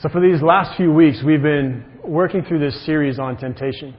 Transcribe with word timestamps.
So, 0.00 0.08
for 0.08 0.20
these 0.20 0.40
last 0.42 0.76
few 0.76 0.92
weeks, 0.92 1.24
we've 1.26 1.42
been 1.42 1.84
working 2.04 2.44
through 2.44 2.60
this 2.60 2.86
series 2.86 3.18
on 3.18 3.36
temptation, 3.36 3.96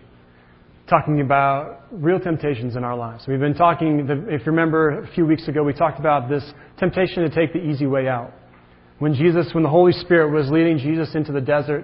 talking 0.90 1.20
about 1.20 1.88
real 1.92 2.22
temptations 2.22 2.78
in 2.78 2.86
our 2.86 2.96
lives. 2.96 3.26
We've 3.28 3.38
been 3.38 3.54
talking, 3.54 4.08
if 4.30 4.46
you 4.46 4.52
remember, 4.54 5.04
a 5.04 5.08
few 5.14 5.26
weeks 5.26 5.50
ago, 5.50 5.62
we 5.62 5.74
talked 5.74 6.00
about 6.00 6.30
this 6.30 6.54
temptation 6.78 7.24
to 7.24 7.30
take 7.30 7.52
the 7.52 7.60
easy 7.60 7.86
way 7.86 8.08
out. 8.08 8.32
When 9.00 9.14
Jesus, 9.14 9.54
when 9.54 9.62
the 9.62 9.70
Holy 9.70 9.92
Spirit 9.92 10.32
was 10.32 10.50
leading 10.50 10.78
Jesus 10.78 11.16
into 11.16 11.34
the 11.34 11.42
desert, 11.42 11.84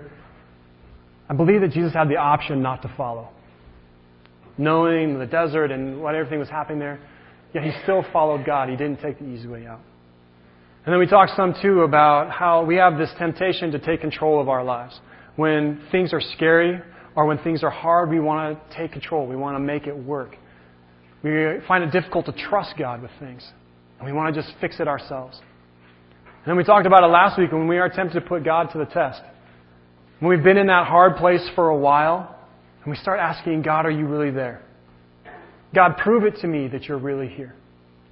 I 1.30 1.34
believe 1.34 1.60
that 1.60 1.72
Jesus 1.72 1.92
had 1.92 2.08
the 2.08 2.16
option 2.16 2.62
not 2.62 2.84
to 2.84 2.94
follow. 2.96 3.28
Knowing 4.58 5.20
the 5.20 5.26
desert 5.26 5.72
and 5.72 6.02
what 6.02 6.16
everything 6.16 6.40
was 6.40 6.50
happening 6.50 6.80
there, 6.80 7.02
yet 7.54 7.66
he 7.66 7.72
still 7.84 8.06
followed 8.14 8.46
God. 8.46 8.70
He 8.70 8.78
didn't 8.78 9.02
take 9.02 9.20
the 9.20 9.26
easy 9.26 9.50
way 9.50 9.66
out. 9.66 9.82
And 10.86 10.94
then 10.94 11.00
we 11.00 11.08
talked 11.08 11.32
some 11.36 11.56
too 11.62 11.82
about 11.82 12.30
how 12.30 12.64
we 12.64 12.76
have 12.76 12.98
this 13.00 13.10
temptation 13.18 13.72
to 13.72 13.80
take 13.80 14.02
control 14.02 14.40
of 14.40 14.50
our 14.50 14.64
lives. 14.64 15.00
When 15.36 15.82
things 15.92 16.14
are 16.14 16.22
scary 16.22 16.80
or 17.16 17.26
when 17.26 17.40
things 17.40 17.64
are 17.64 17.72
hard, 17.72 18.12
we 18.12 18.20
want 18.20 18.60
to 18.70 18.78
take 18.78 18.92
control. 18.92 19.26
We 19.26 19.36
want 19.36 19.56
to 19.56 19.60
make 19.60 19.88
it 19.88 19.98
work. 19.98 20.38
We 21.24 21.32
find 21.68 21.84
it 21.84 21.92
difficult 21.92 22.28
to 22.28 22.34
trust 22.34 22.76
God 22.78 23.02
with 23.02 23.10
things. 23.20 23.50
And 23.98 24.06
we 24.06 24.14
want 24.14 24.36
to 24.36 24.40
just 24.40 24.54
fix 24.62 24.80
it 24.80 24.88
ourselves. 24.88 25.42
And 26.24 26.52
then 26.52 26.56
we 26.56 26.64
talked 26.64 26.86
about 26.86 27.04
it 27.04 27.08
last 27.08 27.40
week 27.40 27.52
when 27.52 27.68
we 27.68 27.80
are 27.80 27.90
tempted 27.90 28.20
to 28.20 28.22
put 28.22 28.44
God 28.44 28.70
to 28.74 28.78
the 28.78 28.86
test. 28.86 29.22
When 30.20 30.30
we've 30.30 30.44
been 30.44 30.58
in 30.58 30.68
that 30.68 30.86
hard 30.86 31.16
place 31.16 31.50
for 31.56 31.70
a 31.70 31.78
while, 31.78 32.38
and 32.84 32.92
we 32.92 32.98
start 32.98 33.20
asking, 33.20 33.64
God, 33.64 33.88
are 33.88 33.92
you 33.92 34.06
really 34.06 34.30
there? 34.30 34.62
God, 35.74 35.98
prove 35.98 36.26
it 36.26 36.36
to 36.42 36.48
me 36.48 36.68
that 36.68 36.84
you're 36.84 37.00
really 37.00 37.28
here. 37.28 37.56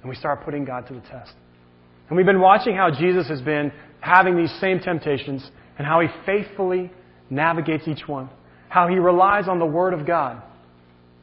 And 0.02 0.10
we 0.10 0.16
start 0.16 0.44
putting 0.44 0.64
God 0.64 0.88
to 0.88 0.94
the 0.94 1.00
test. 1.02 1.34
And 2.08 2.16
we've 2.16 2.26
been 2.26 2.40
watching 2.40 2.76
how 2.76 2.90
Jesus 2.90 3.28
has 3.28 3.40
been 3.40 3.72
having 4.00 4.36
these 4.36 4.52
same 4.60 4.80
temptations 4.80 5.50
and 5.78 5.86
how 5.86 6.00
he 6.00 6.08
faithfully 6.26 6.90
navigates 7.30 7.88
each 7.88 8.06
one. 8.06 8.28
How 8.68 8.88
he 8.88 8.96
relies 8.96 9.48
on 9.48 9.58
the 9.58 9.66
Word 9.66 9.94
of 9.94 10.06
God. 10.06 10.42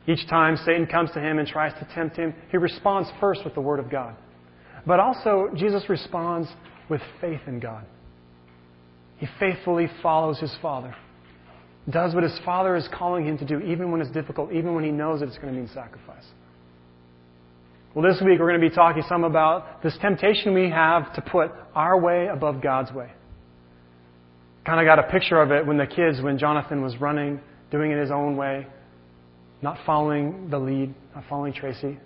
Each 0.08 0.28
time 0.28 0.58
Satan 0.66 0.88
comes 0.88 1.11
to 1.11 1.20
him 1.20 1.38
and 1.38 1.47
tries 1.47 1.73
to 1.73 1.88
tempt 1.94 2.17
him, 2.17 2.33
he 2.50 2.58
responds 2.58 3.09
first 3.20 3.44
with 3.44 3.53
the 3.53 3.61
Word 3.61 3.80
of 3.80 3.89
God. 3.89 4.16
But 4.86 5.00
also, 5.00 5.50
Jesus 5.55 5.83
responds 5.89 6.47
with 6.89 7.02
faith 7.20 7.42
in 7.45 7.59
God. 7.59 7.86
He 9.17 9.27
faithfully 9.39 9.88
follows 10.02 10.39
his 10.39 10.55
Father, 10.61 10.95
does 11.89 12.16
what 12.16 12.23
his 12.23 12.38
Father 12.44 12.75
is 12.75 12.88
calling 12.92 13.27
him 13.27 13.38
to 13.38 13.45
do, 13.45 13.59
even 13.59 13.92
when 13.92 14.02
it's 14.02 14.09
difficult, 14.09 14.52
even 14.52 14.73
when 14.73 14.83
he 14.83 14.89
knows 14.89 15.20
that 15.20 15.27
it's 15.27 15.38
going 15.38 15.53
to 15.53 15.59
mean 15.59 15.70
sacrifice. 15.72 16.25
Well, 17.94 18.09
this 18.09 18.22
week 18.22 18.39
we're 18.39 18.47
going 18.47 18.61
to 18.61 18.70
be 18.70 18.73
talking 18.73 19.03
some 19.09 19.25
about 19.25 19.84
this 19.84 19.97
temptation 20.00 20.53
we 20.53 20.70
have 20.70 21.14
to 21.16 21.22
put 21.22 21.52
our 21.75 22.00
way 22.00 22.28
above 22.28 22.61
God's 22.61 22.89
way. 22.94 23.11
Kind 24.66 24.80
of 24.80 24.86
got 24.86 24.98
a 24.98 25.11
picture 25.11 25.42
of 25.42 25.52
it 25.52 25.67
when 25.67 25.78
the 25.78 25.88
kids, 25.88 26.22
when 26.22 26.38
Jonathan 26.38 26.81
was 26.81 26.95
running, 27.02 27.42
doing 27.70 27.92
it 27.92 28.00
his 28.00 28.09
own 28.09 28.38
way, 28.38 28.66
not 29.61 29.78
following 29.86 30.50
the 30.50 30.58
lead, 30.58 30.94
not 31.14 31.25
following 31.28 31.52
Tracy, 31.52 31.98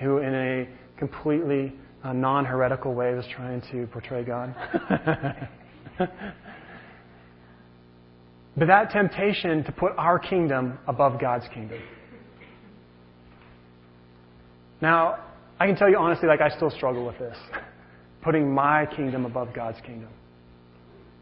who 0.00 0.18
in 0.18 0.34
a 0.34 0.68
completely 0.98 1.72
uh, 2.02 2.12
non 2.12 2.44
heretical 2.44 2.92
way 2.92 3.14
was 3.14 3.24
trying 3.30 3.62
to 3.70 3.86
portray 3.92 4.24
God. 4.24 4.52
but 8.56 8.66
that 8.66 8.90
temptation 8.90 9.62
to 9.62 9.70
put 9.70 9.92
our 9.96 10.18
kingdom 10.18 10.76
above 10.88 11.20
God's 11.20 11.46
kingdom. 11.54 11.78
Now, 14.80 15.18
I 15.58 15.66
can 15.66 15.76
tell 15.76 15.88
you 15.88 15.96
honestly, 15.98 16.28
like, 16.28 16.40
I 16.40 16.50
still 16.50 16.70
struggle 16.70 17.06
with 17.06 17.18
this. 17.18 17.36
Putting 18.22 18.52
my 18.52 18.86
kingdom 18.86 19.24
above 19.24 19.54
God's 19.54 19.78
kingdom. 19.84 20.08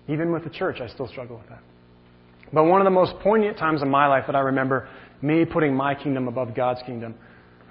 Even 0.09 0.33
with 0.33 0.45
the 0.45 0.51
church, 0.51 0.81
I 0.81 0.89
still 0.89 1.09
struggle 1.09 1.37
with 1.39 1.49
that. 1.49 1.63
But 2.53 2.65
one 2.65 2.81
of 2.81 2.85
the 2.85 2.91
most 2.91 3.15
poignant 3.21 3.59
times 3.59 3.83
in 3.83 3.91
my 3.91 4.07
life 4.07 4.25
that 4.27 4.37
I 4.37 4.41
remember 4.41 4.89
me 5.21 5.45
putting 5.45 5.75
my 5.75 5.95
kingdom 5.95 6.29
above 6.29 6.55
God's 6.55 6.81
kingdom 6.87 7.15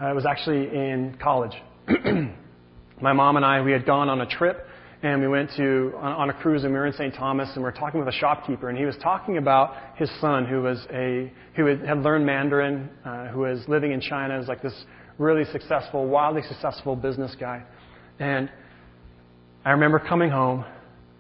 uh, 0.01 0.11
was 0.13 0.25
actually 0.25 0.67
in 0.67 1.17
college. 1.21 1.53
my 3.01 3.13
mom 3.13 3.37
and 3.37 3.45
I, 3.45 3.61
we 3.61 3.71
had 3.71 3.85
gone 3.85 4.09
on 4.09 4.21
a 4.21 4.25
trip 4.25 4.65
and 5.03 5.21
we 5.21 5.27
went 5.27 5.51
to 5.57 5.93
on, 5.97 6.11
on, 6.13 6.29
a 6.29 6.33
cruise 6.33 6.63
and 6.63 6.73
we 6.73 6.79
were 6.79 6.87
in 6.87 6.93
St. 6.93 7.13
Thomas 7.13 7.49
and 7.53 7.57
we 7.57 7.63
were 7.63 7.71
talking 7.71 7.99
with 7.99 8.09
a 8.09 8.17
shopkeeper 8.17 8.69
and 8.69 8.77
he 8.77 8.85
was 8.85 8.95
talking 9.01 9.37
about 9.37 9.75
his 9.95 10.09
son 10.19 10.45
who 10.45 10.63
was 10.63 10.85
a 10.91 11.31
who 11.55 11.67
had, 11.67 11.99
learned 11.99 12.25
Mandarin, 12.25 12.89
uh, 13.05 13.27
who 13.27 13.41
was 13.41 13.63
living 13.67 13.91
in 13.91 14.01
China, 14.01 14.37
was 14.37 14.47
like 14.47 14.61
this 14.61 14.85
really 15.17 15.45
successful, 15.51 16.07
wildly 16.07 16.41
successful 16.47 16.95
business 16.95 17.35
guy. 17.39 17.63
And 18.19 18.49
I 19.63 19.71
remember 19.71 19.99
coming 19.99 20.29
home, 20.29 20.65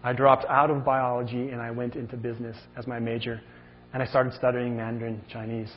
I 0.03 0.13
dropped 0.13 0.45
out 0.45 0.69
of 0.69 0.85
biology 0.85 1.49
and 1.49 1.61
I 1.61 1.71
went 1.71 1.95
into 1.95 2.15
business 2.17 2.57
as 2.77 2.85
my 2.87 2.99
major. 2.99 3.41
And 3.93 4.03
I 4.03 4.05
started 4.05 4.33
studying 4.33 4.75
Mandarin 4.75 5.21
Chinese 5.31 5.71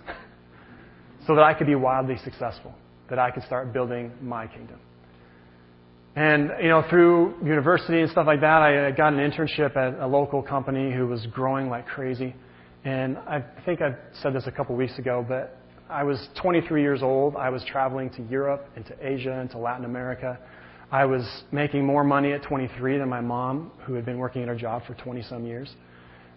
so 1.26 1.34
that 1.34 1.44
I 1.44 1.54
could 1.54 1.66
be 1.66 1.76
wildly 1.76 2.16
successful, 2.24 2.74
that 3.08 3.18
I 3.18 3.30
could 3.30 3.44
start 3.44 3.72
building 3.72 4.12
my 4.20 4.46
kingdom. 4.46 4.80
And, 6.16 6.50
you 6.60 6.68
know, 6.68 6.82
through 6.90 7.36
university 7.44 8.00
and 8.00 8.10
stuff 8.10 8.26
like 8.26 8.40
that, 8.40 8.62
I 8.62 8.90
got 8.90 9.12
an 9.12 9.20
internship 9.20 9.76
at 9.76 10.00
a 10.00 10.06
local 10.06 10.42
company 10.42 10.92
who 10.92 11.06
was 11.06 11.24
growing 11.26 11.68
like 11.68 11.86
crazy. 11.86 12.34
And 12.84 13.18
I 13.18 13.44
think 13.64 13.80
I 13.80 13.94
said 14.20 14.34
this 14.34 14.46
a 14.46 14.50
couple 14.50 14.74
weeks 14.74 14.98
ago, 14.98 15.24
but 15.26 15.57
I 15.90 16.04
was 16.04 16.28
23 16.40 16.82
years 16.82 17.02
old. 17.02 17.36
I 17.36 17.48
was 17.48 17.64
traveling 17.64 18.10
to 18.10 18.22
Europe 18.24 18.68
and 18.76 18.84
to 18.86 18.94
Asia 19.00 19.32
and 19.32 19.50
to 19.50 19.58
Latin 19.58 19.86
America. 19.86 20.38
I 20.92 21.06
was 21.06 21.22
making 21.50 21.84
more 21.84 22.04
money 22.04 22.32
at 22.32 22.42
23 22.42 22.98
than 22.98 23.08
my 23.08 23.20
mom, 23.20 23.70
who 23.86 23.94
had 23.94 24.04
been 24.04 24.18
working 24.18 24.42
at 24.42 24.48
her 24.48 24.56
job 24.56 24.82
for 24.86 24.94
20 24.94 25.22
some 25.22 25.46
years. 25.46 25.74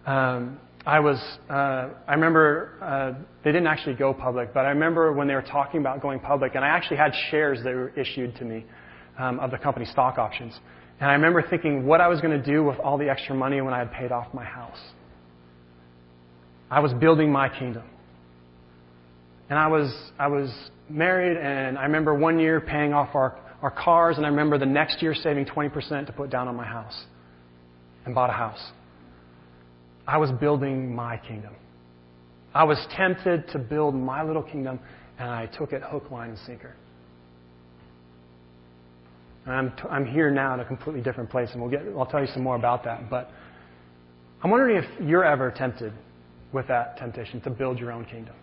Um, 0.06 0.58
I 0.86 1.00
was, 1.00 1.18
uh, 1.50 1.90
I 2.08 2.14
remember, 2.14 2.72
uh, 2.82 3.24
they 3.44 3.52
didn't 3.52 3.68
actually 3.68 3.96
go 3.96 4.14
public, 4.14 4.54
but 4.54 4.66
I 4.66 4.70
remember 4.70 5.12
when 5.12 5.28
they 5.28 5.36
were 5.36 5.42
talking 5.42 5.80
about 5.80 6.02
going 6.02 6.20
public, 6.20 6.56
and 6.56 6.64
I 6.64 6.70
actually 6.70 6.98
had 6.98 7.12
shares 7.30 7.60
that 7.64 7.74
were 7.74 7.90
issued 7.90 8.36
to 8.38 8.46
me 8.46 8.66
um, 9.20 9.40
of 9.40 9.52
the 9.52 9.58
company 9.58 9.86
stock 9.86 10.18
options. 10.18 10.58
And 11.00 11.10
I 11.10 11.14
remember 11.14 11.42
thinking 11.48 11.86
what 11.86 12.00
I 12.00 12.08
was 12.08 12.22
going 12.22 12.42
to 12.42 12.46
do 12.46 12.64
with 12.64 12.80
all 12.80 12.98
the 12.98 13.10
extra 13.10 13.36
money 13.36 13.62
when 13.62 13.74
I 13.74 13.80
had 13.80 13.92
paid 13.92 14.12
off 14.12 14.34
my 14.34 14.46
house. 14.46 14.80
I 16.70 16.80
was 16.80 16.94
building 16.94 17.32
my 17.32 17.50
kingdom. 17.50 17.84
And 19.52 19.60
I 19.60 19.68
was, 19.68 19.94
I 20.18 20.28
was 20.28 20.50
married, 20.90 21.36
and 21.36 21.78
I 21.78 21.84
remember 21.84 22.16
one 22.16 22.40
year 22.40 22.62
paying 22.62 22.94
off 22.94 23.14
our, 23.14 23.38
our 23.62 23.70
cars, 23.70 24.16
and 24.16 24.26
I 24.26 24.30
remember 24.30 24.58
the 24.58 24.66
next 24.66 25.02
year 25.02 25.14
saving 25.14 25.46
20% 25.46 26.06
to 26.06 26.14
put 26.14 26.30
down 26.30 26.48
on 26.48 26.56
my 26.56 26.66
house 26.66 27.04
and 28.06 28.16
bought 28.16 28.30
a 28.30 28.34
house. 28.34 28.72
I 30.08 30.20
was 30.20 30.32
building 30.40 30.96
my 30.96 31.18
kingdom. 31.18 31.54
I 32.54 32.64
was 32.64 32.78
tempted 32.96 33.50
to 33.50 33.60
build 33.60 33.94
my 33.94 34.24
little 34.24 34.42
kingdom, 34.42 34.80
and 35.20 35.30
I 35.30 35.48
took 35.48 35.74
it 35.74 35.84
hook, 35.84 36.10
line, 36.12 36.30
and 36.30 36.40
sinker. 36.46 36.74
And 39.46 39.54
I'm, 39.54 39.72
t- 39.72 39.90
I'm 39.90 40.06
here 40.06 40.32
now 40.32 40.54
in 40.54 40.62
a 40.62 40.66
completely 40.66 41.02
different 41.02 41.30
place, 41.30 41.50
and 41.52 41.62
we'll 41.62 41.72
get, 41.72 41.82
I'll 41.98 42.06
tell 42.06 42.22
you 42.22 42.32
some 42.34 42.44
more 42.44 42.56
about 42.56 42.86
that. 42.86 43.10
But 43.10 43.30
I'm 44.42 44.50
wondering 44.50 44.82
if 44.82 44.86
you're 45.06 45.26
ever 45.26 45.52
tempted 45.52 45.92
with 46.54 46.70
that 46.70 46.96
temptation 46.96 47.42
to 47.42 47.50
build 47.50 47.80
your 47.80 47.92
own 47.92 48.06
kingdom 48.06 48.36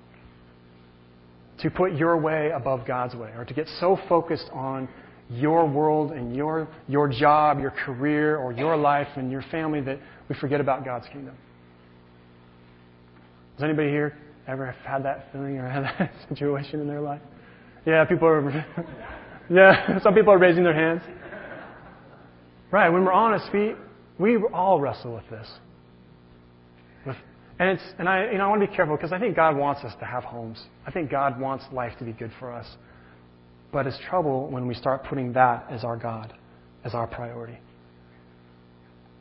to 1.61 1.71
put 1.71 1.95
your 1.95 2.17
way 2.17 2.51
above 2.55 2.87
God's 2.87 3.15
way, 3.15 3.31
or 3.37 3.45
to 3.45 3.55
get 3.55 3.67
so 3.81 3.99
focused 4.09 4.49
on 4.53 4.89
your 5.31 5.69
world 5.69 6.13
and 6.13 6.35
your, 6.35 6.69
your 6.87 7.09
job, 7.09 7.61
your 7.61 7.71
career, 7.71 8.37
or 8.37 8.53
your 8.53 8.77
life 8.77 9.09
and 9.17 9.31
your 9.31 9.43
family 9.51 9.81
that 9.83 9.99
we 10.29 10.37
forget 10.37 10.61
about 10.61 10.85
God's 10.85 11.07
kingdom. 11.13 11.35
Has 13.57 13.65
anybody 13.65 13.89
here 13.89 14.17
ever 14.47 14.75
had 14.85 15.05
that 15.05 15.27
feeling 15.33 15.59
or 15.59 15.69
had 15.69 15.83
that 15.99 16.13
situation 16.29 16.81
in 16.81 16.87
their 16.87 17.01
life? 17.01 17.21
Yeah, 17.85 18.05
people 18.05 18.29
are. 18.29 18.51
yeah, 19.51 19.99
some 20.03 20.15
people 20.15 20.33
are 20.33 20.39
raising 20.39 20.65
their 20.65 20.75
hands. 20.75 21.03
Right, 22.71 22.89
when 22.91 23.05
we're 23.05 23.13
honest, 23.13 23.47
we, 23.53 23.75
we 24.19 24.37
all 24.53 24.79
wrestle 24.79 25.15
with 25.15 25.29
this. 25.31 25.49
And 27.59 27.71
it's 27.71 27.83
and 27.99 28.09
I 28.09 28.31
you 28.31 28.39
know 28.39 28.45
I 28.45 28.49
want 28.49 28.63
to 28.63 28.69
be 28.69 28.75
careful 28.75 28.97
because 28.97 29.13
I 29.13 29.19
think 29.19 29.35
God 29.35 29.57
wants 29.57 29.83
us 29.83 29.93
to 29.99 30.05
have 30.05 30.25
homes. 30.25 30.63
I 30.87 30.91
think 30.91 31.11
God 31.11 31.41
wants 31.41 31.65
life 31.73 31.93
to 31.99 32.05
be 32.05 32.13
good 32.13 32.33
for 32.39 32.53
us. 32.53 32.67
But 33.73 33.87
it's 33.87 33.99
trouble 34.09 34.49
when 34.49 34.67
we 34.67 34.75
start 34.75 35.05
putting 35.05 35.33
that 35.35 35.67
as 35.71 35.85
our 35.85 35.97
God, 35.97 36.33
as 36.85 36.95
our 36.95 37.07
priority. 37.07 37.59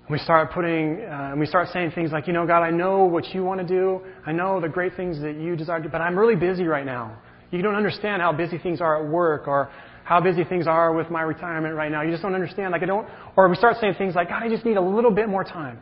We 0.10 0.19
start 0.19 0.54
putting, 0.54 1.01
uh, 1.01 1.34
we 1.38 1.45
start 1.45 1.68
saying 1.74 1.92
things 1.92 2.13
like, 2.13 2.28
you 2.28 2.34
know, 2.34 2.48
God, 2.48 2.63
I 2.63 2.72
know 2.72 3.04
what 3.04 3.25
you 3.34 3.44
want 3.44 3.60
to 3.60 3.68
do. 3.68 4.01
I 4.25 4.31
know 4.31 4.62
the 4.62 4.69
great 4.69 4.95
things 4.95 5.19
that 5.19 5.36
you 5.36 5.57
desire 5.57 5.80
to 5.80 5.84
do, 5.84 5.89
but 5.89 6.00
I'm 6.00 6.18
really 6.18 6.38
busy 6.38 6.63
right 6.63 6.86
now. 6.86 7.18
You 7.51 7.62
don't 7.62 7.75
understand 7.75 8.22
how 8.22 8.31
busy 8.31 8.57
things 8.57 8.80
are 8.80 9.04
at 9.04 9.12
work 9.12 9.50
or 9.50 9.69
how 10.06 10.22
busy 10.22 10.45
things 10.45 10.66
are 10.66 10.94
with 10.94 11.10
my 11.10 11.24
retirement 11.24 11.75
right 11.75 11.92
now. 11.92 12.04
You 12.04 12.12
just 12.12 12.24
don't 12.24 12.36
understand. 12.36 12.72
Like 12.72 12.84
I 12.84 12.86
don't, 12.86 13.06
or 13.36 13.50
we 13.50 13.57
start 13.57 13.75
saying 13.81 13.95
things 13.98 14.16
like, 14.16 14.30
God, 14.30 14.44
I 14.44 14.48
just 14.48 14.63
need 14.63 14.78
a 14.78 14.81
little 14.81 15.12
bit 15.12 15.28
more 15.28 15.44
time. 15.44 15.80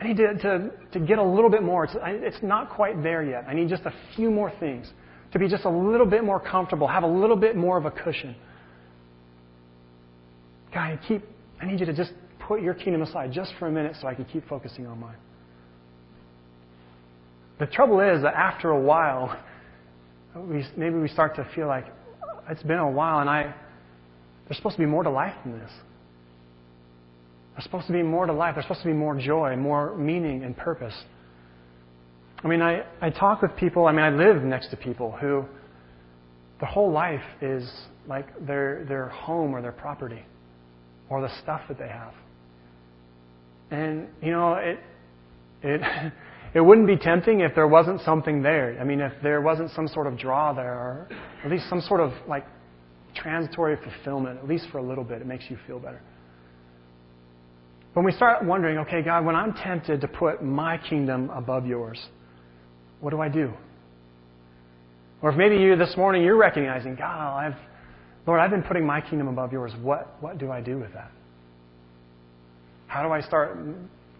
I 0.00 0.08
need 0.08 0.16
to, 0.16 0.34
to, 0.34 0.70
to 0.92 1.00
get 1.00 1.18
a 1.18 1.22
little 1.22 1.50
bit 1.50 1.62
more. 1.62 1.84
It's, 1.84 1.94
I, 2.02 2.10
it's 2.10 2.42
not 2.42 2.70
quite 2.70 3.02
there 3.02 3.22
yet. 3.22 3.44
I 3.48 3.54
need 3.54 3.68
just 3.68 3.84
a 3.84 3.92
few 4.16 4.30
more 4.30 4.52
things 4.58 4.90
to 5.32 5.38
be 5.38 5.48
just 5.48 5.64
a 5.64 5.70
little 5.70 6.06
bit 6.06 6.24
more 6.24 6.38
comfortable, 6.38 6.86
have 6.86 7.02
a 7.02 7.08
little 7.08 7.36
bit 7.36 7.56
more 7.56 7.76
of 7.76 7.86
a 7.86 7.90
cushion. 7.90 8.36
God, 10.72 10.80
I 10.80 10.98
keep, 11.08 11.22
I 11.60 11.66
need 11.66 11.80
you 11.80 11.86
to 11.86 11.92
just 11.92 12.12
put 12.38 12.62
your 12.62 12.74
kingdom 12.74 13.02
aside 13.02 13.32
just 13.32 13.52
for 13.58 13.66
a 13.66 13.70
minute 13.70 13.96
so 14.00 14.06
I 14.06 14.14
can 14.14 14.24
keep 14.26 14.46
focusing 14.48 14.86
on 14.86 15.00
mine. 15.00 15.16
The 17.58 17.66
trouble 17.66 18.00
is 18.00 18.22
that 18.22 18.34
after 18.34 18.70
a 18.70 18.80
while, 18.80 19.40
we, 20.36 20.64
maybe 20.76 20.96
we 20.96 21.08
start 21.08 21.36
to 21.36 21.48
feel 21.54 21.66
like 21.66 21.86
it's 22.48 22.62
been 22.62 22.78
a 22.78 22.90
while 22.90 23.20
and 23.20 23.30
I, 23.30 23.54
there's 24.46 24.56
supposed 24.56 24.76
to 24.76 24.82
be 24.82 24.86
more 24.86 25.02
to 25.02 25.10
life 25.10 25.34
than 25.44 25.58
this. 25.58 25.70
There's 27.54 27.64
supposed 27.64 27.86
to 27.86 27.92
be 27.92 28.02
more 28.02 28.26
to 28.26 28.32
life. 28.32 28.54
There's 28.56 28.64
supposed 28.64 28.82
to 28.82 28.88
be 28.88 28.94
more 28.94 29.16
joy, 29.16 29.56
more 29.56 29.96
meaning 29.96 30.42
and 30.42 30.56
purpose. 30.56 30.94
I 32.42 32.48
mean, 32.48 32.60
I, 32.60 32.84
I 33.00 33.10
talk 33.10 33.42
with 33.42 33.56
people, 33.56 33.86
I 33.86 33.92
mean, 33.92 34.04
I 34.04 34.10
live 34.10 34.42
next 34.42 34.70
to 34.70 34.76
people 34.76 35.12
who 35.12 35.44
their 36.60 36.68
whole 36.68 36.90
life 36.90 37.22
is 37.40 37.70
like 38.06 38.26
their, 38.46 38.84
their 38.86 39.08
home 39.08 39.54
or 39.54 39.62
their 39.62 39.72
property 39.72 40.22
or 41.08 41.22
the 41.22 41.30
stuff 41.42 41.62
that 41.68 41.78
they 41.78 41.88
have. 41.88 42.12
And, 43.70 44.08
you 44.20 44.32
know, 44.32 44.54
it, 44.54 44.78
it, 45.62 46.12
it 46.54 46.60
wouldn't 46.60 46.86
be 46.88 46.96
tempting 46.96 47.40
if 47.40 47.54
there 47.54 47.68
wasn't 47.68 48.00
something 48.02 48.42
there. 48.42 48.76
I 48.80 48.84
mean, 48.84 49.00
if 49.00 49.12
there 49.22 49.40
wasn't 49.40 49.70
some 49.70 49.88
sort 49.88 50.06
of 50.06 50.18
draw 50.18 50.52
there, 50.52 50.74
or 50.74 51.08
at 51.44 51.50
least 51.50 51.68
some 51.68 51.80
sort 51.80 52.00
of 52.00 52.12
like 52.28 52.44
transitory 53.14 53.76
fulfillment, 53.76 54.38
at 54.38 54.48
least 54.48 54.66
for 54.70 54.78
a 54.78 54.82
little 54.82 55.04
bit, 55.04 55.20
it 55.20 55.26
makes 55.26 55.44
you 55.48 55.56
feel 55.66 55.78
better. 55.78 56.00
When 57.94 58.04
we 58.04 58.12
start 58.12 58.44
wondering, 58.44 58.78
okay, 58.78 59.02
God, 59.02 59.24
when 59.24 59.36
I'm 59.36 59.54
tempted 59.54 60.00
to 60.00 60.08
put 60.08 60.42
my 60.42 60.78
kingdom 60.78 61.30
above 61.30 61.66
yours, 61.66 62.00
what 63.00 63.10
do 63.10 63.20
I 63.20 63.28
do? 63.28 63.52
Or 65.22 65.30
if 65.30 65.36
maybe 65.36 65.56
you 65.56 65.76
this 65.76 65.96
morning 65.96 66.22
you're 66.22 66.36
recognizing, 66.36 66.96
God, 66.96 67.38
I've, 67.38 67.56
Lord, 68.26 68.40
I've 68.40 68.50
been 68.50 68.62
putting 68.62 68.84
my 68.84 69.00
kingdom 69.00 69.28
above 69.28 69.52
yours. 69.52 69.72
What, 69.80 70.16
what 70.20 70.38
do 70.38 70.50
I 70.50 70.60
do 70.60 70.78
with 70.78 70.92
that? 70.92 71.10
How 72.88 73.02
do 73.02 73.12
I 73.12 73.20
start 73.20 73.58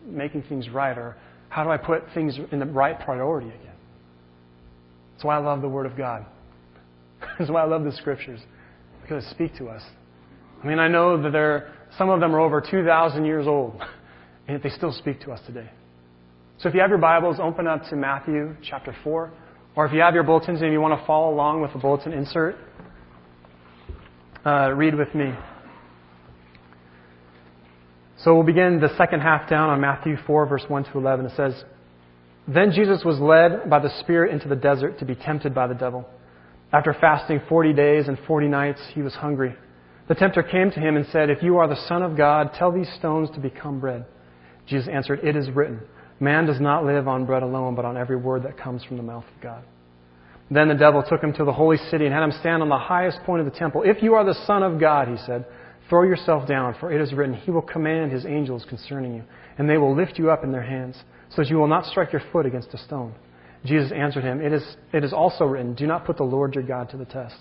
making 0.06 0.42
things 0.44 0.68
right? 0.68 0.96
Or 0.96 1.16
how 1.48 1.64
do 1.64 1.70
I 1.70 1.76
put 1.76 2.04
things 2.14 2.38
in 2.52 2.58
the 2.60 2.66
right 2.66 2.98
priority 2.98 3.48
again? 3.48 3.76
That's 5.14 5.24
why 5.24 5.36
I 5.36 5.38
love 5.38 5.62
the 5.62 5.68
Word 5.68 5.86
of 5.86 5.96
God. 5.96 6.24
That's 7.38 7.50
why 7.50 7.62
I 7.62 7.66
love 7.66 7.84
the 7.84 7.92
Scriptures, 7.92 8.40
because 9.02 9.24
they 9.24 9.30
speak 9.30 9.56
to 9.58 9.68
us. 9.68 9.82
I 10.62 10.66
mean, 10.66 10.78
I 10.78 10.88
know 10.88 11.20
that 11.22 11.30
there, 11.30 11.74
some 11.98 12.10
of 12.10 12.20
them 12.20 12.34
are 12.34 12.40
over 12.40 12.60
2,000 12.60 13.24
years 13.24 13.46
old, 13.46 13.80
and 14.48 14.54
yet 14.56 14.62
they 14.62 14.70
still 14.70 14.92
speak 14.92 15.20
to 15.22 15.32
us 15.32 15.40
today. 15.46 15.70
So 16.58 16.68
if 16.68 16.74
you 16.74 16.80
have 16.80 16.90
your 16.90 16.98
Bibles, 16.98 17.36
open 17.40 17.66
up 17.66 17.82
to 17.90 17.96
Matthew 17.96 18.56
chapter 18.62 18.94
4. 19.04 19.32
Or 19.76 19.86
if 19.86 19.92
you 19.92 20.00
have 20.00 20.14
your 20.14 20.22
bulletins 20.22 20.62
and 20.62 20.72
you 20.72 20.80
want 20.80 20.98
to 20.98 21.06
follow 21.06 21.34
along 21.34 21.60
with 21.62 21.72
the 21.72 21.78
bulletin 21.78 22.12
insert, 22.12 22.56
uh, 24.46 24.70
read 24.72 24.94
with 24.94 25.12
me. 25.14 25.32
So 28.18 28.34
we'll 28.34 28.44
begin 28.44 28.80
the 28.80 28.96
second 28.96 29.20
half 29.20 29.50
down 29.50 29.68
on 29.68 29.80
Matthew 29.80 30.16
4, 30.26 30.46
verse 30.46 30.64
1 30.68 30.84
to 30.84 30.98
11. 30.98 31.26
It 31.26 31.32
says, 31.36 31.64
Then 32.46 32.70
Jesus 32.72 33.02
was 33.04 33.18
led 33.18 33.68
by 33.68 33.80
the 33.80 33.90
Spirit 34.00 34.32
into 34.32 34.48
the 34.48 34.56
desert 34.56 34.98
to 35.00 35.04
be 35.04 35.14
tempted 35.14 35.54
by 35.54 35.66
the 35.66 35.74
devil. 35.74 36.08
After 36.72 36.94
fasting 36.94 37.40
40 37.48 37.72
days 37.72 38.08
and 38.08 38.18
40 38.26 38.48
nights, 38.48 38.80
he 38.94 39.02
was 39.02 39.14
hungry. 39.14 39.56
The 40.08 40.14
tempter 40.14 40.42
came 40.42 40.70
to 40.70 40.80
him 40.80 40.96
and 40.96 41.06
said, 41.06 41.30
If 41.30 41.42
you 41.42 41.56
are 41.58 41.68
the 41.68 41.86
Son 41.88 42.02
of 42.02 42.16
God, 42.16 42.50
tell 42.58 42.70
these 42.70 42.92
stones 42.98 43.30
to 43.34 43.40
become 43.40 43.80
bread. 43.80 44.04
Jesus 44.66 44.88
answered, 44.92 45.20
It 45.22 45.36
is 45.36 45.50
written, 45.50 45.80
Man 46.20 46.46
does 46.46 46.60
not 46.60 46.84
live 46.84 47.08
on 47.08 47.24
bread 47.24 47.42
alone, 47.42 47.74
but 47.74 47.84
on 47.84 47.96
every 47.96 48.16
word 48.16 48.42
that 48.44 48.58
comes 48.58 48.84
from 48.84 48.96
the 48.96 49.02
mouth 49.02 49.24
of 49.34 49.42
God. 49.42 49.64
Then 50.50 50.68
the 50.68 50.74
devil 50.74 51.02
took 51.02 51.22
him 51.22 51.32
to 51.34 51.44
the 51.44 51.52
holy 51.52 51.78
city 51.90 52.04
and 52.04 52.14
had 52.14 52.22
him 52.22 52.32
stand 52.40 52.62
on 52.62 52.68
the 52.68 52.78
highest 52.78 53.18
point 53.24 53.40
of 53.40 53.50
the 53.50 53.58
temple. 53.58 53.82
If 53.84 54.02
you 54.02 54.14
are 54.14 54.24
the 54.24 54.38
Son 54.46 54.62
of 54.62 54.78
God, 54.78 55.08
he 55.08 55.16
said, 55.24 55.46
Throw 55.88 56.02
yourself 56.02 56.48
down, 56.48 56.74
for 56.80 56.92
it 56.92 57.00
is 57.00 57.12
written, 57.12 57.34
He 57.34 57.50
will 57.50 57.62
command 57.62 58.12
His 58.12 58.24
angels 58.24 58.64
concerning 58.68 59.14
you, 59.14 59.24
and 59.58 59.68
they 59.68 59.76
will 59.76 59.94
lift 59.94 60.18
you 60.18 60.30
up 60.30 60.44
in 60.44 60.52
their 60.52 60.62
hands, 60.62 60.96
so 61.30 61.42
that 61.42 61.48
you 61.48 61.56
will 61.56 61.66
not 61.66 61.86
strike 61.86 62.12
your 62.12 62.22
foot 62.32 62.46
against 62.46 62.72
a 62.72 62.78
stone. 62.78 63.14
Jesus 63.64 63.92
answered 63.92 64.24
him, 64.24 64.40
It 64.40 64.52
is, 64.52 64.76
it 64.92 65.04
is 65.04 65.12
also 65.12 65.44
written, 65.44 65.74
Do 65.74 65.86
not 65.86 66.04
put 66.04 66.16
the 66.16 66.24
Lord 66.24 66.54
your 66.54 66.64
God 66.64 66.90
to 66.90 66.96
the 66.96 67.04
test. 67.04 67.36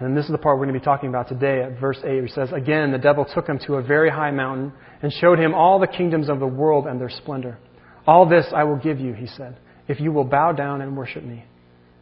And 0.00 0.16
this 0.16 0.24
is 0.24 0.30
the 0.32 0.38
part 0.38 0.58
we're 0.58 0.64
going 0.64 0.74
to 0.74 0.80
be 0.80 0.84
talking 0.84 1.10
about 1.10 1.28
today 1.28 1.62
at 1.62 1.78
verse 1.78 1.98
8, 2.02 2.22
which 2.22 2.32
says, 2.32 2.48
Again, 2.52 2.90
the 2.90 2.98
devil 2.98 3.26
took 3.26 3.46
him 3.46 3.58
to 3.66 3.74
a 3.74 3.82
very 3.82 4.10
high 4.10 4.30
mountain 4.30 4.72
and 5.02 5.12
showed 5.12 5.38
him 5.38 5.54
all 5.54 5.78
the 5.78 5.86
kingdoms 5.86 6.30
of 6.30 6.40
the 6.40 6.46
world 6.46 6.86
and 6.86 6.98
their 6.98 7.10
splendor. 7.10 7.58
All 8.06 8.26
this 8.26 8.46
I 8.54 8.64
will 8.64 8.78
give 8.78 8.98
you, 8.98 9.12
he 9.12 9.26
said, 9.26 9.58
if 9.88 10.00
you 10.00 10.12
will 10.12 10.24
bow 10.24 10.52
down 10.52 10.80
and 10.80 10.96
worship 10.96 11.24
me. 11.24 11.44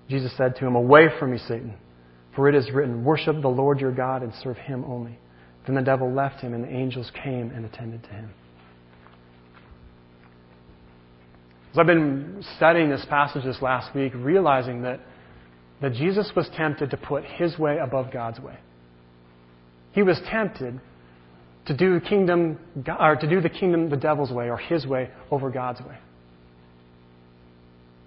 Jesus 0.09 0.31
said 0.37 0.57
to 0.57 0.67
him, 0.67 0.77
Away 0.77 1.09
from 1.19 1.33
me, 1.33 1.39
Satan. 1.39 1.75
For 2.37 2.49
it 2.49 2.55
is 2.55 2.71
written, 2.71 3.03
Worship 3.03 3.41
the 3.43 3.49
Lord 3.49 3.81
your 3.81 3.93
God 3.93 4.23
and 4.23 4.33
serve 4.43 4.59
him 4.59 4.85
only. 4.85 5.19
Then 5.67 5.75
the 5.75 5.83
devil 5.83 6.13
left 6.13 6.41
him, 6.41 6.55
and 6.55 6.65
the 6.65 6.69
angels 6.69 7.11
came 7.23 7.51
and 7.51 7.65
attended 7.65 8.03
to 8.05 8.09
him. 8.11 8.31
As 11.73 11.79
I've 11.79 11.87
been 11.87 12.43
studying 12.57 12.91
this 12.91 13.05
passage 13.09 13.45
this 13.45 13.61
last 13.61 13.95
week, 13.95 14.13
realizing 14.15 14.83
that, 14.83 15.01
that 15.81 15.93
Jesus 15.93 16.31
was 16.35 16.49
tempted 16.57 16.91
to 16.91 16.97
put 16.97 17.25
his 17.25 17.59
way 17.59 17.79
above 17.79 18.13
God's 18.13 18.41
way. 18.41 18.59
He 19.93 20.03
was 20.03 20.21
tempted 20.31 20.81
to 21.67 21.77
do 21.77 22.01
kingdom 22.01 22.59
or 22.99 23.17
to 23.17 23.29
do 23.29 23.41
the 23.41 23.49
kingdom 23.49 23.91
the 23.91 23.97
devil's 23.97 24.33
way 24.33 24.51
or 24.51 24.57
his 24.57 24.87
way 24.87 25.11
over 25.31 25.51
God's 25.51 25.81
way. 25.81 25.97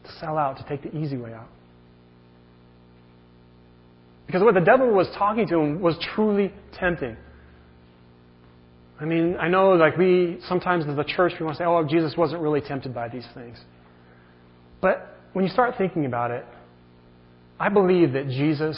To 0.05 0.11
sell 0.19 0.37
out, 0.37 0.57
to 0.57 0.65
take 0.67 0.83
the 0.83 0.97
easy 0.97 1.17
way 1.17 1.33
out. 1.33 1.47
Because 4.25 4.41
what 4.41 4.53
the 4.53 4.61
devil 4.61 4.89
was 4.89 5.07
talking 5.17 5.47
to 5.47 5.59
him 5.59 5.81
was 5.81 5.95
truly 6.15 6.53
tempting. 6.79 7.17
I 8.99 9.05
mean, 9.05 9.35
I 9.39 9.47
know 9.47 9.71
like 9.71 9.97
we 9.97 10.39
sometimes 10.47 10.85
as 10.87 10.97
a 10.97 11.03
church 11.03 11.33
we 11.39 11.45
want 11.45 11.57
to 11.57 11.63
say, 11.63 11.67
oh, 11.67 11.83
Jesus 11.83 12.15
wasn't 12.15 12.41
really 12.41 12.61
tempted 12.61 12.93
by 12.93 13.09
these 13.09 13.25
things. 13.33 13.57
But 14.81 15.17
when 15.33 15.43
you 15.43 15.51
start 15.51 15.75
thinking 15.77 16.05
about 16.05 16.31
it, 16.31 16.45
I 17.61 17.69
believe 17.69 18.13
that 18.13 18.27
Jesus 18.27 18.75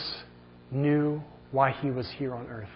knew 0.69 1.21
why 1.53 1.71
he 1.71 1.89
was 1.89 2.05
here 2.17 2.35
on 2.35 2.47
earth. 2.47 2.67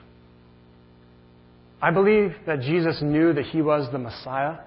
I 1.81 1.91
believe 1.91 2.33
that 2.45 2.61
Jesus 2.61 2.99
knew 3.01 3.33
that 3.33 3.43
he 3.47 3.61
was 3.61 3.91
the 3.91 3.97
Messiah, 3.97 4.59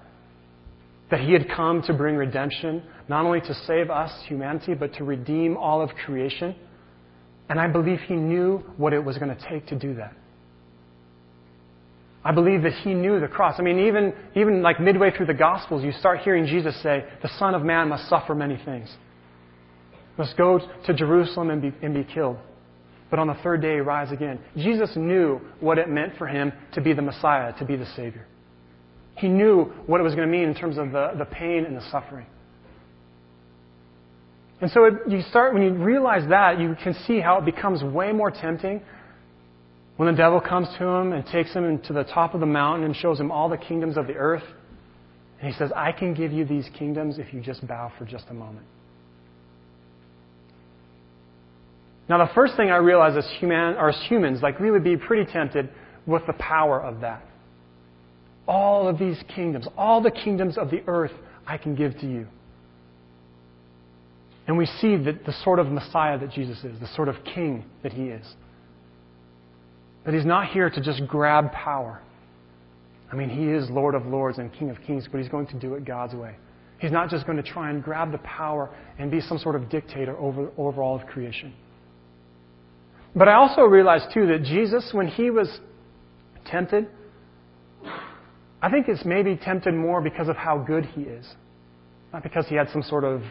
that 1.09 1.21
he 1.21 1.33
had 1.33 1.49
come 1.49 1.81
to 1.87 1.93
bring 1.93 2.15
redemption, 2.15 2.83
not 3.09 3.25
only 3.25 3.41
to 3.41 3.55
save 3.65 3.89
us, 3.89 4.11
humanity, 4.27 4.75
but 4.75 4.93
to 4.93 5.03
redeem 5.03 5.57
all 5.57 5.81
of 5.81 5.89
creation. 6.05 6.55
And 7.49 7.59
I 7.59 7.67
believe 7.67 8.01
he 8.01 8.13
knew 8.13 8.59
what 8.77 8.93
it 8.93 9.03
was 9.03 9.17
going 9.17 9.35
to 9.35 9.49
take 9.49 9.65
to 9.69 9.75
do 9.75 9.95
that. 9.95 10.13
I 12.23 12.33
believe 12.33 12.61
that 12.61 12.73
he 12.83 12.93
knew 12.93 13.19
the 13.19 13.27
cross. 13.27 13.55
I 13.57 13.63
mean, 13.63 13.79
even, 13.87 14.13
even 14.35 14.61
like 14.61 14.79
midway 14.79 15.09
through 15.09 15.25
the 15.25 15.33
Gospels, 15.33 15.83
you 15.83 15.91
start 15.93 16.19
hearing 16.19 16.45
Jesus 16.45 16.79
say, 16.83 17.03
The 17.23 17.31
Son 17.39 17.55
of 17.55 17.63
Man 17.63 17.89
must 17.89 18.07
suffer 18.09 18.35
many 18.35 18.61
things. 18.63 18.95
Must 20.21 20.37
go 20.37 20.59
to 20.85 20.93
Jerusalem 20.93 21.49
and 21.49 21.63
be, 21.63 21.73
and 21.81 21.95
be 21.95 22.03
killed. 22.03 22.37
But 23.09 23.17
on 23.17 23.25
the 23.25 23.33
third 23.41 23.59
day, 23.63 23.77
rise 23.77 24.11
again. 24.11 24.37
Jesus 24.55 24.91
knew 24.95 25.41
what 25.59 25.79
it 25.79 25.89
meant 25.89 26.15
for 26.19 26.27
him 26.27 26.53
to 26.73 26.81
be 26.81 26.93
the 26.93 27.01
Messiah, 27.01 27.53
to 27.57 27.65
be 27.65 27.75
the 27.75 27.87
Savior. 27.95 28.27
He 29.15 29.27
knew 29.27 29.73
what 29.87 29.99
it 29.99 30.03
was 30.03 30.13
going 30.13 30.27
to 30.27 30.31
mean 30.31 30.47
in 30.47 30.53
terms 30.53 30.77
of 30.77 30.91
the, 30.91 31.13
the 31.17 31.25
pain 31.25 31.65
and 31.65 31.75
the 31.75 31.81
suffering. 31.89 32.27
And 34.61 34.69
so 34.69 34.83
it, 34.83 34.93
you 35.07 35.23
start, 35.23 35.55
when 35.55 35.63
you 35.63 35.71
realize 35.71 36.29
that, 36.29 36.59
you 36.59 36.75
can 36.83 36.93
see 37.07 37.19
how 37.19 37.39
it 37.39 37.45
becomes 37.45 37.81
way 37.81 38.11
more 38.11 38.29
tempting 38.29 38.79
when 39.97 40.07
the 40.07 40.15
devil 40.15 40.39
comes 40.39 40.67
to 40.77 40.85
him 40.85 41.13
and 41.13 41.25
takes 41.25 41.51
him 41.51 41.81
to 41.87 41.93
the 41.93 42.03
top 42.03 42.35
of 42.35 42.41
the 42.41 42.45
mountain 42.45 42.85
and 42.85 42.95
shows 42.95 43.19
him 43.19 43.31
all 43.31 43.49
the 43.49 43.57
kingdoms 43.57 43.97
of 43.97 44.05
the 44.05 44.13
earth. 44.13 44.45
And 45.39 45.51
he 45.51 45.57
says, 45.57 45.71
I 45.75 45.91
can 45.91 46.13
give 46.13 46.31
you 46.31 46.45
these 46.45 46.69
kingdoms 46.77 47.17
if 47.17 47.33
you 47.33 47.41
just 47.41 47.65
bow 47.67 47.91
for 47.97 48.05
just 48.05 48.25
a 48.29 48.35
moment. 48.35 48.67
Now, 52.11 52.17
the 52.17 52.33
first 52.33 52.57
thing 52.57 52.69
I 52.69 52.75
realize 52.75 53.15
as, 53.15 53.25
human, 53.39 53.77
or 53.77 53.87
as 53.87 53.97
humans, 54.09 54.41
like 54.43 54.59
we 54.59 54.69
would 54.69 54.83
be 54.83 54.97
pretty 54.97 55.31
tempted 55.31 55.69
with 56.05 56.27
the 56.27 56.33
power 56.33 56.77
of 56.77 56.99
that. 56.99 57.25
All 58.45 58.89
of 58.89 58.99
these 58.99 59.17
kingdoms, 59.33 59.65
all 59.77 60.01
the 60.01 60.11
kingdoms 60.11 60.57
of 60.57 60.71
the 60.71 60.83
earth, 60.87 61.13
I 61.47 61.57
can 61.57 61.73
give 61.73 61.97
to 61.99 62.05
you. 62.05 62.27
And 64.45 64.57
we 64.57 64.65
see 64.65 64.97
that 64.97 65.23
the 65.23 65.31
sort 65.45 65.57
of 65.57 65.67
Messiah 65.67 66.19
that 66.19 66.31
Jesus 66.31 66.61
is, 66.65 66.77
the 66.81 66.93
sort 66.97 67.07
of 67.07 67.15
king 67.23 67.63
that 67.81 67.93
he 67.93 68.09
is. 68.09 68.27
That 70.03 70.13
he's 70.13 70.25
not 70.25 70.47
here 70.49 70.69
to 70.69 70.81
just 70.81 71.07
grab 71.07 71.53
power. 71.53 72.01
I 73.09 73.15
mean, 73.15 73.29
he 73.29 73.45
is 73.45 73.69
Lord 73.69 73.95
of 73.95 74.05
Lords 74.05 74.37
and 74.37 74.51
King 74.51 74.69
of 74.69 74.81
Kings, 74.85 75.07
but 75.09 75.21
he's 75.21 75.29
going 75.29 75.47
to 75.47 75.57
do 75.57 75.75
it 75.75 75.85
God's 75.85 76.13
way. 76.13 76.35
He's 76.79 76.91
not 76.91 77.09
just 77.09 77.25
going 77.25 77.41
to 77.41 77.49
try 77.49 77.69
and 77.69 77.81
grab 77.81 78.11
the 78.11 78.17
power 78.17 78.69
and 78.99 79.09
be 79.09 79.21
some 79.21 79.37
sort 79.37 79.55
of 79.55 79.69
dictator 79.69 80.17
over, 80.17 80.51
over 80.57 80.83
all 80.83 80.99
of 80.99 81.07
creation. 81.07 81.53
But 83.15 83.27
I 83.27 83.33
also 83.33 83.61
realize, 83.61 84.01
too, 84.13 84.27
that 84.27 84.43
Jesus, 84.43 84.89
when 84.93 85.07
he 85.07 85.29
was 85.29 85.49
tempted, 86.45 86.87
I 88.61 88.69
think 88.69 88.87
it's 88.87 89.03
maybe 89.05 89.35
tempted 89.35 89.73
more 89.73 90.01
because 90.01 90.29
of 90.29 90.37
how 90.37 90.59
good 90.59 90.85
he 90.85 91.01
is. 91.01 91.27
Not 92.13 92.23
because 92.23 92.47
he 92.47 92.55
had 92.55 92.69
some 92.69 92.83
sort 92.83 93.03
of 93.03 93.21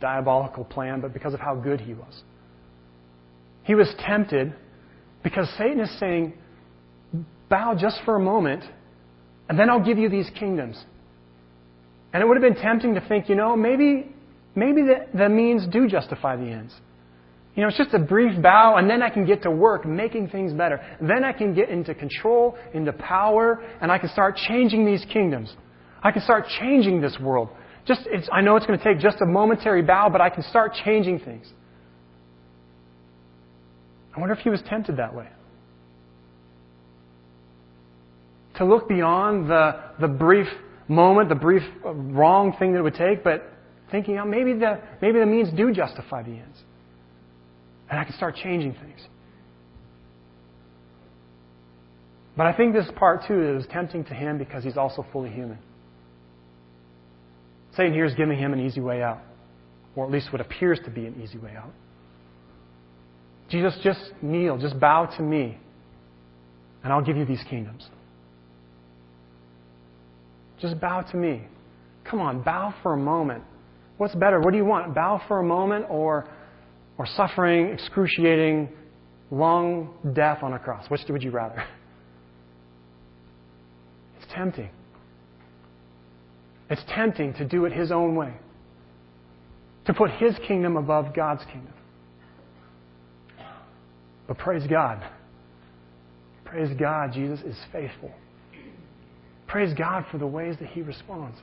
diabolical 0.00 0.64
plan, 0.64 1.00
but 1.00 1.12
because 1.12 1.34
of 1.34 1.40
how 1.40 1.54
good 1.54 1.80
he 1.80 1.94
was. 1.94 2.22
He 3.64 3.74
was 3.74 3.92
tempted 3.98 4.54
because 5.22 5.48
Satan 5.56 5.80
is 5.80 5.98
saying, 5.98 6.34
bow 7.48 7.74
just 7.78 8.00
for 8.04 8.16
a 8.16 8.20
moment 8.20 8.64
And 9.48 9.58
then 9.58 9.68
I'll 9.68 9.84
give 9.84 9.98
you 9.98 10.08
these 10.08 10.30
kingdoms. 10.38 10.82
And 12.12 12.22
it 12.22 12.26
would 12.26 12.40
have 12.40 12.54
been 12.54 12.62
tempting 12.62 12.94
to 12.94 13.00
think, 13.06 13.28
you 13.28 13.34
know, 13.34 13.56
maybe, 13.56 14.10
maybe 14.54 14.82
the, 14.82 15.06
the 15.16 15.28
means 15.28 15.66
do 15.66 15.88
justify 15.88 16.36
the 16.36 16.44
ends. 16.44 16.74
You 17.54 17.62
know, 17.62 17.68
it's 17.68 17.78
just 17.78 17.94
a 17.94 18.00
brief 18.00 18.40
bow, 18.42 18.76
and 18.76 18.90
then 18.90 19.00
I 19.00 19.10
can 19.10 19.24
get 19.24 19.42
to 19.44 19.50
work 19.50 19.86
making 19.86 20.28
things 20.28 20.52
better. 20.52 20.80
Then 21.00 21.22
I 21.22 21.32
can 21.32 21.54
get 21.54 21.68
into 21.68 21.94
control, 21.94 22.56
into 22.72 22.92
power, 22.92 23.62
and 23.80 23.92
I 23.92 23.98
can 23.98 24.08
start 24.08 24.36
changing 24.36 24.84
these 24.84 25.04
kingdoms. 25.12 25.54
I 26.02 26.10
can 26.10 26.22
start 26.22 26.46
changing 26.60 27.00
this 27.00 27.16
world. 27.20 27.48
Just, 27.86 28.08
I 28.32 28.40
know 28.40 28.56
it's 28.56 28.66
going 28.66 28.78
to 28.78 28.84
take 28.84 28.98
just 28.98 29.20
a 29.20 29.26
momentary 29.26 29.82
bow, 29.82 30.08
but 30.10 30.20
I 30.20 30.30
can 30.30 30.42
start 30.42 30.72
changing 30.84 31.20
things. 31.20 31.46
I 34.16 34.20
wonder 34.20 34.34
if 34.34 34.40
he 34.40 34.50
was 34.50 34.62
tempted 34.68 34.96
that 34.96 35.14
way. 35.14 35.28
To 38.56 38.64
look 38.64 38.88
beyond 38.88 39.50
the, 39.50 39.80
the 40.00 40.08
brief 40.08 40.46
moment, 40.88 41.28
the 41.28 41.34
brief 41.34 41.62
uh, 41.84 41.92
wrong 41.92 42.54
thing 42.58 42.72
that 42.72 42.78
it 42.78 42.82
would 42.82 42.94
take, 42.94 43.22
but 43.22 43.50
thinking, 43.90 44.18
oh, 44.18 44.24
maybe, 44.24 44.54
the, 44.54 44.80
maybe 45.02 45.18
the 45.18 45.26
means 45.26 45.50
do 45.56 45.72
justify 45.72 46.22
the 46.22 46.30
ends. 46.30 46.58
And 47.90 47.98
I 47.98 48.04
can 48.04 48.14
start 48.14 48.36
changing 48.36 48.72
things. 48.72 49.00
But 52.36 52.46
I 52.46 52.52
think 52.52 52.74
this 52.74 52.88
part, 52.96 53.24
too, 53.28 53.56
is 53.58 53.66
tempting 53.70 54.04
to 54.04 54.14
him 54.14 54.38
because 54.38 54.64
he's 54.64 54.76
also 54.76 55.06
fully 55.12 55.30
human. 55.30 55.58
Satan 57.76 57.92
here 57.92 58.04
is 58.04 58.14
giving 58.14 58.38
him 58.38 58.52
an 58.52 58.60
easy 58.60 58.80
way 58.80 59.02
out, 59.02 59.20
or 59.96 60.04
at 60.04 60.10
least 60.10 60.32
what 60.32 60.40
appears 60.40 60.80
to 60.84 60.90
be 60.90 61.06
an 61.06 61.20
easy 61.22 61.38
way 61.38 61.54
out. 61.56 61.70
Jesus, 63.50 63.76
just 63.82 64.00
kneel, 64.22 64.58
just 64.58 64.78
bow 64.80 65.06
to 65.16 65.22
me, 65.22 65.58
and 66.82 66.92
I'll 66.92 67.02
give 67.02 67.16
you 67.16 67.24
these 67.24 67.42
kingdoms. 67.48 67.88
Just 70.60 70.80
bow 70.80 71.02
to 71.02 71.16
me. 71.16 71.42
Come 72.04 72.20
on, 72.20 72.42
bow 72.42 72.74
for 72.82 72.94
a 72.94 72.96
moment. 72.96 73.42
What's 73.96 74.14
better? 74.14 74.40
What 74.40 74.50
do 74.50 74.56
you 74.56 74.64
want? 74.64 74.94
Bow 74.94 75.20
for 75.28 75.38
a 75.38 75.44
moment 75.44 75.86
or 75.88 76.28
or 76.98 77.06
suffering, 77.06 77.70
excruciating, 77.70 78.68
long 79.30 79.94
death 80.14 80.42
on 80.42 80.52
a 80.52 80.58
cross? 80.58 80.88
Which 80.88 81.00
would 81.08 81.22
you 81.22 81.30
rather? 81.30 81.64
It's 84.16 84.32
tempting. 84.32 84.70
It's 86.70 86.82
tempting 86.88 87.34
to 87.34 87.44
do 87.44 87.66
it 87.66 87.72
His 87.72 87.92
own 87.92 88.14
way, 88.14 88.32
to 89.84 89.92
put 89.92 90.10
His 90.12 90.34
kingdom 90.48 90.76
above 90.76 91.14
God's 91.14 91.44
kingdom. 91.44 91.74
But 94.26 94.38
praise 94.38 94.66
God. 94.66 95.04
Praise 96.44 96.74
God, 96.78 97.12
Jesus 97.12 97.40
is 97.40 97.56
faithful. 97.70 98.10
Praise 99.46 99.74
God 99.76 100.06
for 100.10 100.18
the 100.18 100.26
ways 100.26 100.56
that 100.60 100.68
He 100.68 100.82
responds. 100.82 101.36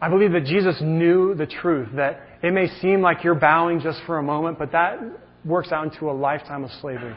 I 0.00 0.08
believe 0.08 0.32
that 0.32 0.44
Jesus 0.44 0.76
knew 0.80 1.34
the 1.34 1.46
truth, 1.46 1.88
that 1.96 2.20
it 2.42 2.52
may 2.52 2.68
seem 2.80 3.02
like 3.02 3.22
you're 3.22 3.34
bowing 3.34 3.80
just 3.80 4.00
for 4.06 4.18
a 4.18 4.22
moment, 4.22 4.58
but 4.58 4.72
that 4.72 4.98
works 5.44 5.72
out 5.72 5.92
into 5.92 6.10
a 6.10 6.12
lifetime 6.12 6.64
of 6.64 6.70
slavery, 6.80 7.16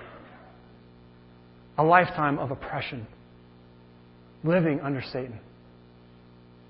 a 1.77 1.83
lifetime 1.83 2.39
of 2.39 2.51
oppression, 2.51 3.07
living 4.43 4.81
under 4.81 5.01
Satan. 5.01 5.39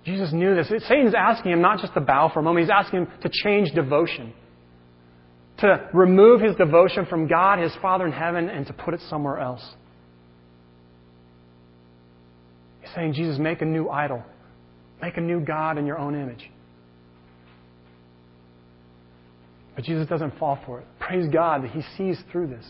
Jesus 0.06 0.32
knew 0.34 0.54
this. 0.54 0.68
Satan's 0.88 1.16
asking 1.18 1.54
him 1.54 1.62
not 1.62 1.80
just 1.80 1.94
to 1.94 2.02
bow 2.02 2.30
for 2.32 2.42
a 2.42 2.44
moment, 2.44 2.66
he's 2.66 2.72
asking 2.72 3.04
him 3.04 3.08
to 3.22 3.30
change 3.30 3.72
devotion, 3.72 4.34
to 5.60 5.90
remove 5.94 6.42
his 6.42 6.56
devotion 6.58 7.08
from 7.08 7.28
God, 7.28 7.58
his 7.58 7.72
Father 7.82 8.06
in 8.06 8.12
heaven, 8.12 8.50
and 8.50 8.68
to 8.68 8.74
put 8.74 8.94
it 8.94 9.00
somewhere 9.10 9.40
else. 9.40 9.64
He's 12.82 12.92
saying, 12.94 13.14
Jesus, 13.14 13.40
make 13.40 13.62
a 13.62 13.66
new 13.66 13.90
idol. 13.90 14.24
Make 15.02 15.18
a 15.18 15.22
new 15.22 15.40
God 15.40 15.78
in 15.78 15.86
your 15.86 15.98
own 15.98 16.16
image. 16.16 16.50
But 19.76 19.86
Jesus 19.86 20.08
doesn't 20.08 20.38
fall 20.38 20.60
for 20.66 20.80
it. 20.80 20.86
Praise 21.00 21.28
God 21.32 21.64
that 21.64 21.72
he 21.72 21.82
sees 21.98 22.18
through 22.32 22.48
this. 22.48 22.66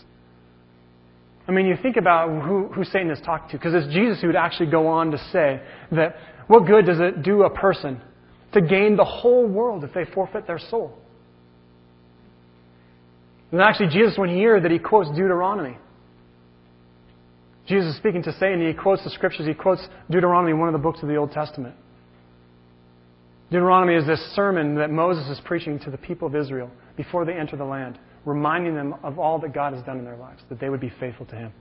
I 1.47 1.51
mean, 1.51 1.65
you 1.65 1.75
think 1.81 1.97
about 1.97 2.43
who, 2.43 2.67
who 2.67 2.85
Satan 2.85 3.09
has 3.09 3.19
talked 3.21 3.51
to, 3.51 3.57
because 3.57 3.73
it's 3.73 3.93
Jesus 3.93 4.21
who 4.21 4.27
would 4.27 4.35
actually 4.35 4.71
go 4.71 4.87
on 4.87 5.11
to 5.11 5.17
say 5.31 5.61
that 5.91 6.15
what 6.47 6.65
good 6.65 6.85
does 6.85 6.99
it 6.99 7.21
do 7.21 7.43
a 7.43 7.49
person 7.49 7.99
to 8.53 8.61
gain 8.61 8.95
the 8.95 9.03
whole 9.03 9.45
world 9.45 9.83
if 9.83 9.93
they 9.93 10.05
forfeit 10.13 10.47
their 10.47 10.59
soul? 10.59 10.97
And 13.51 13.61
actually, 13.61 13.89
Jesus, 13.89 14.17
when 14.17 14.29
he 14.29 14.37
hears 14.37 14.63
that 14.63 14.71
he 14.71 14.79
quotes 14.79 15.09
Deuteronomy. 15.09 15.77
Jesus 17.67 17.91
is 17.91 17.97
speaking 17.97 18.23
to 18.23 18.33
Satan, 18.39 18.65
he 18.65 18.73
quotes 18.73 19.03
the 19.03 19.09
scriptures, 19.09 19.45
he 19.45 19.53
quotes 19.53 19.85
Deuteronomy, 20.09 20.53
one 20.53 20.67
of 20.67 20.73
the 20.73 20.79
books 20.79 21.01
of 21.01 21.07
the 21.07 21.15
Old 21.15 21.31
Testament. 21.31 21.75
Deuteronomy 23.53 23.93
is 23.93 24.07
this 24.07 24.19
sermon 24.35 24.73
that 24.73 24.89
Moses 24.89 25.29
is 25.29 25.39
preaching 25.45 25.77
to 25.81 25.91
the 25.91 25.97
people 25.97 26.27
of 26.27 26.35
Israel 26.35 26.71
before 26.97 27.23
they 27.23 27.33
enter 27.33 27.55
the 27.55 27.63
land, 27.63 27.99
reminding 28.25 28.73
them 28.73 28.95
of 29.03 29.19
all 29.19 29.37
that 29.37 29.53
God 29.53 29.73
has 29.73 29.83
done 29.83 29.99
in 29.99 30.05
their 30.05 30.17
lives, 30.17 30.41
that 30.49 30.59
they 30.59 30.69
would 30.69 30.79
be 30.79 30.91
faithful 30.99 31.27
to 31.27 31.35
Him. 31.35 31.53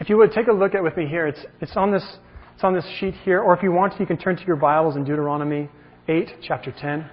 If 0.00 0.08
you 0.08 0.16
would 0.16 0.32
take 0.32 0.48
a 0.48 0.52
look 0.52 0.74
at 0.74 0.82
with 0.82 0.96
me 0.96 1.06
here, 1.06 1.28
it's, 1.28 1.38
it's, 1.60 1.76
on 1.76 1.92
this, 1.92 2.02
it's 2.56 2.64
on 2.64 2.74
this 2.74 2.84
sheet 2.98 3.14
here, 3.24 3.40
or 3.40 3.56
if 3.56 3.62
you 3.62 3.70
want 3.70 3.92
to, 3.92 4.00
you 4.00 4.06
can 4.06 4.18
turn 4.18 4.36
to 4.36 4.44
your 4.44 4.56
Bibles 4.56 4.96
in 4.96 5.04
Deuteronomy 5.04 5.68
8, 6.08 6.28
chapter 6.42 6.72
10. 6.72 7.08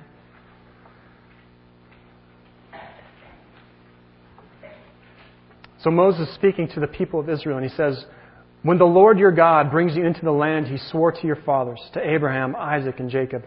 So 5.84 5.92
Moses 5.92 6.28
is 6.28 6.34
speaking 6.34 6.68
to 6.70 6.80
the 6.80 6.88
people 6.88 7.20
of 7.20 7.30
Israel, 7.30 7.58
and 7.58 7.70
he 7.70 7.76
says, 7.76 8.04
When 8.66 8.80
the 8.80 8.86
Lord 8.86 9.20
your 9.20 9.32
God 9.32 9.70
brings 9.70 9.96
you 9.96 10.04
into 10.04 10.26
the 10.26 10.32
land 10.32 10.66
he 10.66 10.80
swore 10.90 11.12
to 11.12 11.28
your 11.28 11.36
fathers, 11.36 11.80
to 11.94 12.02
Abraham, 12.02 12.56
Isaac, 12.56 13.00
and 13.00 13.12
Jacob, 13.12 13.44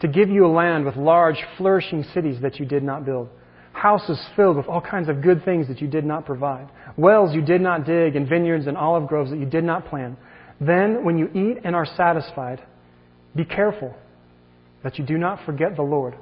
to 0.00 0.08
give 0.08 0.30
you 0.30 0.46
a 0.46 0.48
land 0.48 0.86
with 0.86 0.96
large, 0.96 1.36
flourishing 1.58 2.02
cities 2.14 2.40
that 2.40 2.58
you 2.58 2.64
did 2.64 2.82
not 2.82 3.04
build, 3.04 3.28
houses 3.74 4.18
filled 4.34 4.56
with 4.56 4.68
all 4.68 4.80
kinds 4.80 5.10
of 5.10 5.20
good 5.20 5.44
things 5.44 5.68
that 5.68 5.82
you 5.82 5.88
did 5.88 6.06
not 6.06 6.24
provide, 6.24 6.70
wells 6.96 7.34
you 7.34 7.42
did 7.42 7.60
not 7.60 7.84
dig, 7.84 8.16
and 8.16 8.26
vineyards 8.26 8.66
and 8.66 8.78
olive 8.78 9.06
groves 9.08 9.30
that 9.30 9.38
you 9.38 9.44
did 9.44 9.62
not 9.62 9.84
plant. 9.88 10.18
Then, 10.58 11.04
when 11.04 11.18
you 11.18 11.28
eat 11.34 11.58
and 11.64 11.76
are 11.76 11.84
satisfied, 11.84 12.62
be 13.36 13.44
careful 13.44 13.94
that 14.84 14.98
you 14.98 15.04
do 15.04 15.18
not 15.18 15.44
forget 15.44 15.76
the 15.76 15.82
Lord 15.82 16.14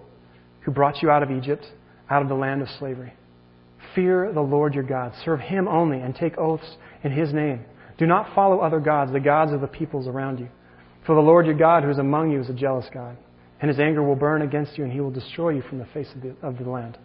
who 0.63 0.73
brought 0.73 1.03
you 1.03 1.09
out 1.09 1.23
of 1.23 1.31
Egypt, 1.31 1.65
out 2.11 2.21
of 2.21 2.29
the 2.29 2.35
land 2.35 2.63
of 2.63 2.69
slavery. 2.81 3.13
Fear 3.95 4.33
the 4.33 4.41
Lord 4.41 4.75
your 4.75 4.83
God. 4.83 5.13
Serve 5.25 5.39
him 5.39 5.69
only 5.69 6.01
and 6.01 6.17
take 6.17 6.37
oaths 6.37 6.79
in 7.05 7.13
his 7.13 7.33
name. 7.33 7.65
Do 8.01 8.07
not 8.07 8.35
follow 8.35 8.59
other 8.59 8.81
gods, 8.81 9.13
the 9.13 9.21
gods 9.21 9.53
of 9.53 9.61
the 9.61 9.69
peoples 9.69 10.09
around 10.09 10.41
you. 10.41 10.49
For 11.07 11.15
the 11.15 11.21
Lord 11.21 11.47
your 11.47 11.55
God 11.55 11.85
who 11.85 11.91
is 11.91 11.99
among 11.99 12.33
you 12.33 12.41
is 12.41 12.51
a 12.51 12.55
jealous 12.55 12.87
God 12.93 13.17
and 13.61 13.69
his 13.69 13.79
anger 13.79 14.03
will 14.03 14.17
burn 14.17 14.43
against 14.43 14.79
you, 14.79 14.85
and 14.85 14.93
he 14.93 15.01
will 15.01 15.11
destroy 15.11 15.51
you 15.51 15.63
from 15.63 15.79
the 15.79 15.85
face 15.87 16.09
of 16.15 16.23
the, 16.23 16.35
of 16.43 16.59
the 16.59 16.69
land. 16.69 16.97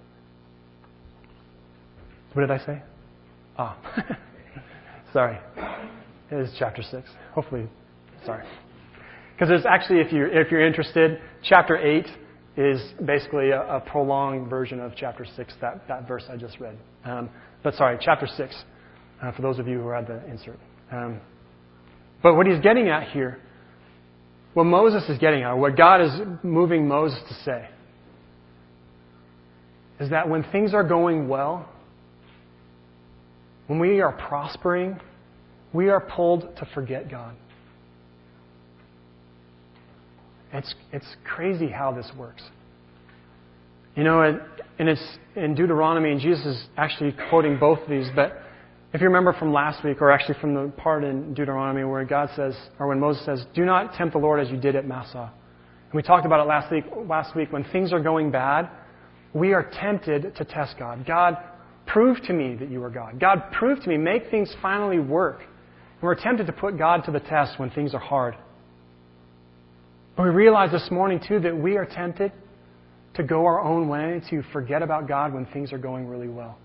What 2.33 2.41
did 2.41 2.51
I 2.51 2.65
say? 2.65 2.81
Ah. 3.57 3.77
sorry. 5.13 5.37
It 6.31 6.35
is 6.35 6.55
chapter 6.57 6.81
6. 6.81 7.09
Hopefully, 7.33 7.67
sorry. 8.25 8.45
Because 9.33 9.49
there's 9.49 9.65
actually, 9.65 9.99
if 9.99 10.13
you're, 10.13 10.27
if 10.27 10.49
you're 10.49 10.65
interested, 10.65 11.19
chapter 11.43 11.77
8 11.77 12.05
is 12.57 12.81
basically 13.05 13.49
a, 13.49 13.61
a 13.61 13.79
prolonged 13.81 14.49
version 14.49 14.79
of 14.79 14.93
chapter 14.95 15.25
6, 15.35 15.53
that, 15.59 15.85
that 15.89 16.07
verse 16.07 16.23
I 16.29 16.37
just 16.37 16.59
read. 16.59 16.77
Um, 17.03 17.29
but 17.63 17.73
sorry, 17.75 17.97
chapter 17.99 18.27
6, 18.27 18.55
uh, 19.21 19.31
for 19.33 19.41
those 19.41 19.59
of 19.59 19.67
you 19.67 19.81
who 19.81 19.89
had 19.89 20.07
the 20.07 20.25
insert. 20.29 20.57
Um, 20.91 21.19
but 22.21 22.35
what 22.35 22.47
he's 22.47 22.59
getting 22.59 22.89
at 22.89 23.09
here 23.09 23.39
what 24.55 24.63
Moses 24.63 25.03
is 25.09 25.19
getting 25.19 25.43
at, 25.43 25.51
what 25.51 25.75
God 25.75 25.99
is 25.99 26.11
moving 26.41 26.87
Moses 26.87 27.19
to 27.27 27.33
say, 27.43 27.67
is 29.99 30.09
that 30.11 30.29
when 30.29 30.43
things 30.43 30.73
are 30.73 30.83
going 30.83 31.27
well, 31.27 31.69
when 33.67 33.79
we 33.79 33.99
are 33.99 34.13
prospering, 34.13 34.97
we 35.73 35.89
are 35.89 35.99
pulled 35.99 36.55
to 36.55 36.65
forget 36.73 37.11
God. 37.11 37.35
It's, 40.53 40.73
it's 40.93 41.17
crazy 41.25 41.67
how 41.67 41.91
this 41.91 42.09
works. 42.17 42.43
You 43.97 44.05
know, 44.05 44.39
and 44.79 44.87
it's 44.87 45.17
in 45.35 45.53
Deuteronomy, 45.53 46.11
and 46.11 46.21
Jesus 46.21 46.45
is 46.45 46.63
actually 46.77 47.13
quoting 47.29 47.59
both 47.59 47.79
of 47.79 47.89
these, 47.89 48.07
but 48.15 48.41
if 48.95 49.01
you 49.01 49.07
remember 49.07 49.33
from 49.33 49.51
last 49.51 49.83
week, 49.83 50.01
or 50.01 50.09
actually 50.09 50.39
from 50.39 50.53
the 50.53 50.71
part 50.77 51.03
in 51.03 51.33
Deuteronomy 51.33 51.83
where 51.83 52.05
God 52.05 52.29
says, 52.33 52.55
or 52.79 52.87
when 52.87 52.97
Moses 52.97 53.25
says, 53.25 53.45
Do 53.53 53.65
not 53.65 53.93
tempt 53.95 54.13
the 54.13 54.19
Lord 54.19 54.39
as 54.39 54.49
you 54.49 54.55
did 54.55 54.77
at 54.77 54.87
Massah. 54.87 55.33
And 55.83 55.93
we 55.93 56.01
talked 56.01 56.25
about 56.25 56.39
it 56.39 56.47
last 56.47 56.71
week, 56.71 56.85
last 57.05 57.35
week 57.35 57.51
when 57.51 57.65
things 57.73 57.91
are 57.91 57.99
going 57.99 58.31
bad, 58.31 58.69
we 59.33 59.51
are 59.51 59.69
tempted 59.81 60.33
to 60.37 60.45
test 60.45 60.75
God. 60.79 61.05
God, 61.05 61.35
prove 61.85 62.21
to 62.23 62.31
me 62.31 62.55
that 62.55 62.71
you 62.71 62.81
are 62.85 62.89
God. 62.89 63.19
God, 63.19 63.51
prove 63.51 63.81
to 63.81 63.89
me, 63.89 63.97
make 63.97 64.31
things 64.31 64.55
finally 64.61 64.99
work. 64.99 65.39
And 65.41 66.03
we're 66.03 66.15
tempted 66.15 66.47
to 66.47 66.53
put 66.53 66.77
God 66.77 67.03
to 67.03 67.11
the 67.11 67.19
test 67.19 67.59
when 67.59 67.71
things 67.71 67.93
are 67.93 67.99
hard. 67.99 68.37
But 70.15 70.23
we 70.23 70.29
realize 70.29 70.71
this 70.71 70.87
morning, 70.89 71.19
too, 71.27 71.41
that 71.41 71.57
we 71.57 71.75
are 71.75 71.85
tempted 71.85 72.31
to 73.15 73.23
go 73.23 73.45
our 73.45 73.59
own 73.59 73.89
way, 73.89 74.21
to 74.29 74.41
forget 74.53 74.81
about 74.81 75.05
God 75.05 75.33
when 75.33 75.45
things 75.47 75.73
are 75.73 75.77
going 75.77 76.07
really 76.07 76.29
well. 76.29 76.57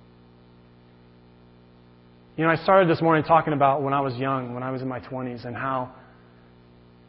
You 2.37 2.45
know, 2.45 2.51
I 2.51 2.57
started 2.57 2.89
this 2.89 3.03
morning 3.03 3.25
talking 3.25 3.53
about 3.53 3.83
when 3.83 3.93
I 3.93 4.01
was 4.01 4.15
young, 4.17 4.55
when 4.55 4.63
I 4.63 4.71
was 4.71 4.83
in 4.83 4.89
my 4.89 5.01
20s, 5.01 5.45
and 5.45 5.55
how, 5.55 5.93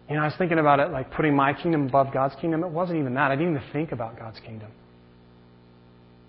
you 0.09 0.15
know, 0.15 0.23
I 0.23 0.25
was 0.25 0.33
thinking 0.37 0.59
about 0.59 0.79
it 0.79 0.91
like 0.91 1.11
putting 1.11 1.35
my 1.35 1.53
kingdom 1.53 1.87
above 1.87 2.11
God's 2.11 2.35
kingdom. 2.41 2.63
It 2.63 2.69
wasn't 2.71 2.99
even 2.99 3.13
that. 3.13 3.31
I 3.31 3.35
didn't 3.35 3.55
even 3.55 3.71
think 3.71 3.91
about 3.91 4.17
God's 4.17 4.39
kingdom. 4.39 4.71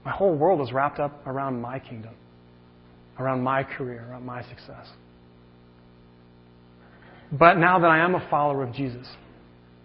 My 0.04 0.10
whole 0.10 0.34
world 0.34 0.60
was 0.60 0.72
wrapped 0.72 0.98
up 0.98 1.26
around 1.26 1.60
my 1.60 1.78
kingdom, 1.78 2.14
around 3.18 3.42
my 3.42 3.64
career, 3.64 4.06
around 4.10 4.26
my 4.26 4.42
success. 4.42 4.86
But 7.32 7.56
now 7.56 7.78
that 7.78 7.90
I 7.90 7.98
am 7.98 8.14
a 8.14 8.28
follower 8.28 8.62
of 8.62 8.74
Jesus, 8.74 9.06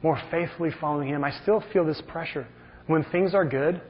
more 0.03 0.21
faithfully 0.29 0.71
following 0.81 1.07
Him, 1.07 1.23
I 1.23 1.31
still 1.43 1.63
feel 1.71 1.85
this 1.85 2.01
pressure. 2.07 2.45
When 2.87 3.05
things 3.05 3.33
are 3.33 3.45
good, 3.45 3.81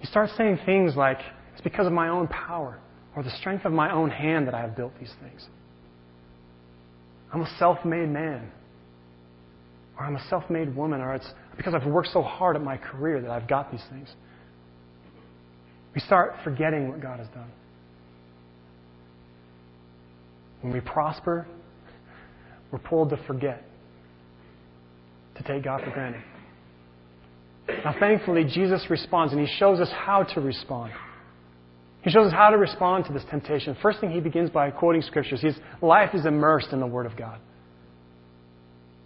you 0.00 0.06
start 0.06 0.30
saying 0.36 0.58
things 0.66 0.96
like, 0.96 1.18
it's 1.52 1.62
because 1.62 1.86
of 1.86 1.92
my 1.92 2.08
own 2.08 2.28
power 2.28 2.78
or 3.14 3.22
the 3.22 3.30
strength 3.38 3.64
of 3.64 3.72
my 3.72 3.92
own 3.92 4.10
hand 4.10 4.46
that 4.46 4.54
I 4.54 4.60
have 4.60 4.76
built 4.76 4.92
these 4.98 5.12
things. 5.22 5.46
I'm 7.32 7.42
a 7.42 7.56
self 7.58 7.84
made 7.84 8.08
man. 8.08 8.50
Or 9.98 10.06
I'm 10.06 10.16
a 10.16 10.28
self 10.28 10.48
made 10.50 10.74
woman. 10.74 11.00
Or 11.00 11.14
it's 11.14 11.28
because 11.56 11.74
I've 11.74 11.86
worked 11.86 12.08
so 12.08 12.22
hard 12.22 12.56
at 12.56 12.62
my 12.62 12.76
career 12.76 13.20
that 13.20 13.30
I've 13.30 13.48
got 13.48 13.70
these 13.70 13.82
things. 13.90 14.08
We 15.94 16.00
start 16.00 16.34
forgetting 16.42 16.88
what 16.88 17.00
God 17.00 17.18
has 17.18 17.28
done. 17.28 17.50
When 20.62 20.72
we 20.72 20.80
prosper, 20.80 21.46
we're 22.70 22.78
pulled 22.78 23.10
to 23.10 23.18
forget, 23.26 23.62
to 25.36 25.42
take 25.42 25.64
God 25.64 25.82
for 25.84 25.90
granted. 25.90 26.22
Now, 27.84 27.94
thankfully, 27.98 28.44
Jesus 28.44 28.86
responds, 28.88 29.32
and 29.32 29.46
he 29.46 29.52
shows 29.58 29.80
us 29.80 29.90
how 29.90 30.22
to 30.22 30.40
respond. 30.40 30.92
He 32.02 32.10
shows 32.10 32.26
us 32.28 32.32
how 32.32 32.50
to 32.50 32.58
respond 32.58 33.04
to 33.06 33.12
this 33.12 33.22
temptation. 33.30 33.76
First 33.80 34.00
thing, 34.00 34.10
he 34.10 34.20
begins 34.20 34.50
by 34.50 34.70
quoting 34.70 35.02
scriptures. 35.02 35.40
His 35.40 35.56
life 35.80 36.14
is 36.14 36.26
immersed 36.26 36.72
in 36.72 36.80
the 36.80 36.86
Word 36.86 37.06
of 37.06 37.16
God. 37.16 37.38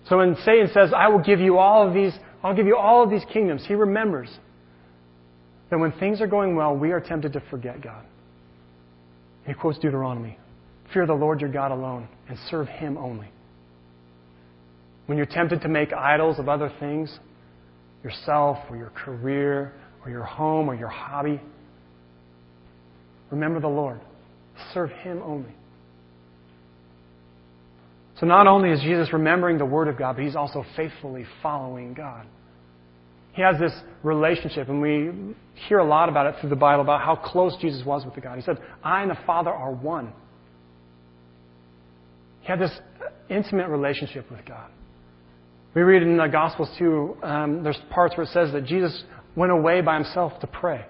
So 0.09 0.19
when 0.19 0.37
Satan 0.45 0.69
says, 0.73 0.93
I 0.97 1.09
will 1.09 1.23
give 1.23 1.41
you 1.41 1.59
all 1.59 1.87
of 1.87 1.93
these, 1.93 2.12
I'll 2.43 2.55
give 2.55 2.67
you 2.67 2.76
all 2.76 3.03
of 3.03 3.11
these 3.11 3.25
kingdoms, 3.33 3.65
he 3.67 3.75
remembers 3.75 4.31
that 5.71 5.79
when 5.79 5.93
things 5.93 6.21
are 6.21 6.26
going 6.26 6.57
well, 6.57 6.75
we 6.75 6.93
are 6.93 7.00
tempted 7.00 7.33
to 7.35 7.43
forget 7.50 7.83
God. 7.83 8.05
He 9.47 9.55
quotes 9.55 9.79
Deuteronomy 9.79 10.38
Fear 10.93 11.07
the 11.07 11.15
Lord 11.15 11.41
your 11.41 11.50
God 11.50 11.73
alone 11.73 12.09
and 12.29 12.38
serve 12.49 12.69
him 12.69 12.97
only. 12.97 13.29
When 15.07 15.19
you're 15.19 15.26
tempted 15.26 15.61
to 15.62 15.69
make 15.69 15.93
idols 15.93 16.38
of 16.38 16.49
other 16.49 16.73
things, 16.81 17.19
yourself 18.05 18.59
or 18.71 18.76
your 18.76 18.91
career 18.91 19.73
or 20.05 20.11
your 20.11 20.23
home 20.23 20.69
or 20.69 20.75
your 20.75 20.88
hobby, 20.88 21.41
remember 23.30 23.61
the 23.61 23.68
Lord. 23.68 24.00
Serve 24.73 24.90
him 24.90 25.23
only. 25.23 25.54
So 28.21 28.26
not 28.26 28.47
only 28.47 28.71
is 28.71 28.80
Jesus 28.80 29.12
remembering 29.12 29.59
the 29.59 29.66
Word 29.66 29.88
of 29.88 29.99
God, 29.99 30.16
but 30.16 30.25
he's 30.25 30.37
also 30.37 30.64
faithfully 30.75 31.26
following 31.42 31.92
God. 31.92 32.26
He 33.35 33.42
has 33.42 33.59
this 33.61 33.73
relationship, 34.02 34.71
and 34.71 34.80
we 34.80 35.35
hear 35.68 35.78
a 35.78 35.87
lot 35.87 36.09
about 36.09 36.26
it 36.26 36.37
through 36.40 36.49
the 36.49 36.56
Bible 36.56 36.83
about 36.83 37.02
how 37.02 37.16
close 37.16 37.54
Jesus 37.61 37.85
was 37.85 38.06
with 38.06 38.14
the 38.14 38.23
God. 38.23 38.37
He 38.37 38.42
said, 38.42 38.56
I 38.83 39.02
and 39.02 39.11
the 39.11 39.18
Father 39.26 39.50
are 39.50 39.73
one. 39.73 40.12
He 42.40 42.47
had 42.47 42.59
this 42.59 42.73
intimate 43.28 43.68
relationship 43.68 44.30
with 44.30 44.47
God. 44.47 44.71
We 45.75 45.83
read 45.83 46.02
in 46.02 46.16
the 46.16 46.28
Gospels 46.28 46.71
too, 46.78 47.18
um, 47.23 47.62
there's 47.62 47.78
parts 47.90 48.16
where 48.16 48.25
it 48.25 48.30
says 48.30 48.52
that 48.52 48.64
Jesus 48.64 49.04
went 49.37 49.52
away 49.52 49.83
by 49.83 49.97
himself 49.97 50.40
to 50.40 50.47
pray. 50.47 50.87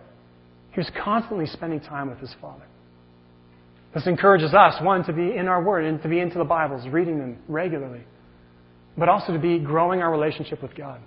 He 0.77 0.81
was 0.81 0.91
constantly 1.03 1.47
spending 1.47 1.81
time 1.81 2.11
with 2.11 2.19
his 2.19 2.35
Father. 2.39 2.67
This 3.95 4.07
encourages 4.07 4.53
us, 4.53 4.75
one, 4.83 5.05
to 5.05 5.13
be 5.15 5.35
in 5.35 5.49
our 5.49 5.63
Word 5.63 5.87
and 5.87 6.03
to 6.03 6.09
be 6.09 6.21
into 6.21 6.37
the 6.37 6.45
Bibles, 6.45 6.87
reading 6.89 7.19
them 7.19 7.39
regularly, 7.49 8.03
but 8.99 9.09
also 9.09 9.33
to 9.33 9.39
be 9.39 9.59
growing 9.59 10.03
our 10.03 10.13
relationship 10.13 10.61
with 10.61 10.77
God. 10.77 11.01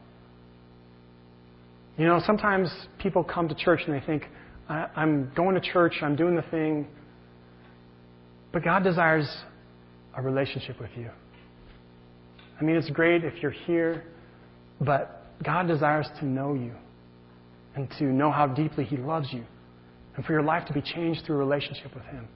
You 2.00 2.08
know, 2.08 2.20
sometimes 2.26 2.72
people 2.98 3.24
come 3.24 3.48
to 3.48 3.54
church 3.54 3.82
and 3.86 3.94
they 3.94 4.04
think, 4.04 4.24
I'm 4.68 5.32
going 5.36 5.54
to 5.54 5.62
church, 5.62 5.94
I'm 6.02 6.16
doing 6.16 6.36
the 6.36 6.42
thing, 6.50 6.88
but 8.52 8.64
God 8.64 8.84
desires 8.84 9.30
a 10.18 10.22
relationship 10.24 10.82
with 10.82 10.90
you. 10.98 11.12
I 12.60 12.64
mean, 12.64 12.76
it's 12.76 12.90
great 12.90 13.24
if 13.24 13.36
you're 13.44 13.52
here, 13.52 14.04
but 14.82 15.28
God 15.44 15.68
desires 15.68 16.08
to 16.22 16.26
know 16.26 16.56
you 16.56 16.74
and 17.76 17.88
to 18.00 18.06
know 18.06 18.32
how 18.32 18.48
deeply 18.48 18.84
He 18.84 18.98
loves 18.98 19.32
you 19.32 19.44
and 20.20 20.26
for 20.26 20.34
your 20.34 20.44
life 20.44 20.68
to 20.68 20.74
be 20.74 20.82
changed 20.82 21.26
through 21.26 21.38
relationship 21.38 21.96
with 21.96 22.04
Him. 22.04 22.28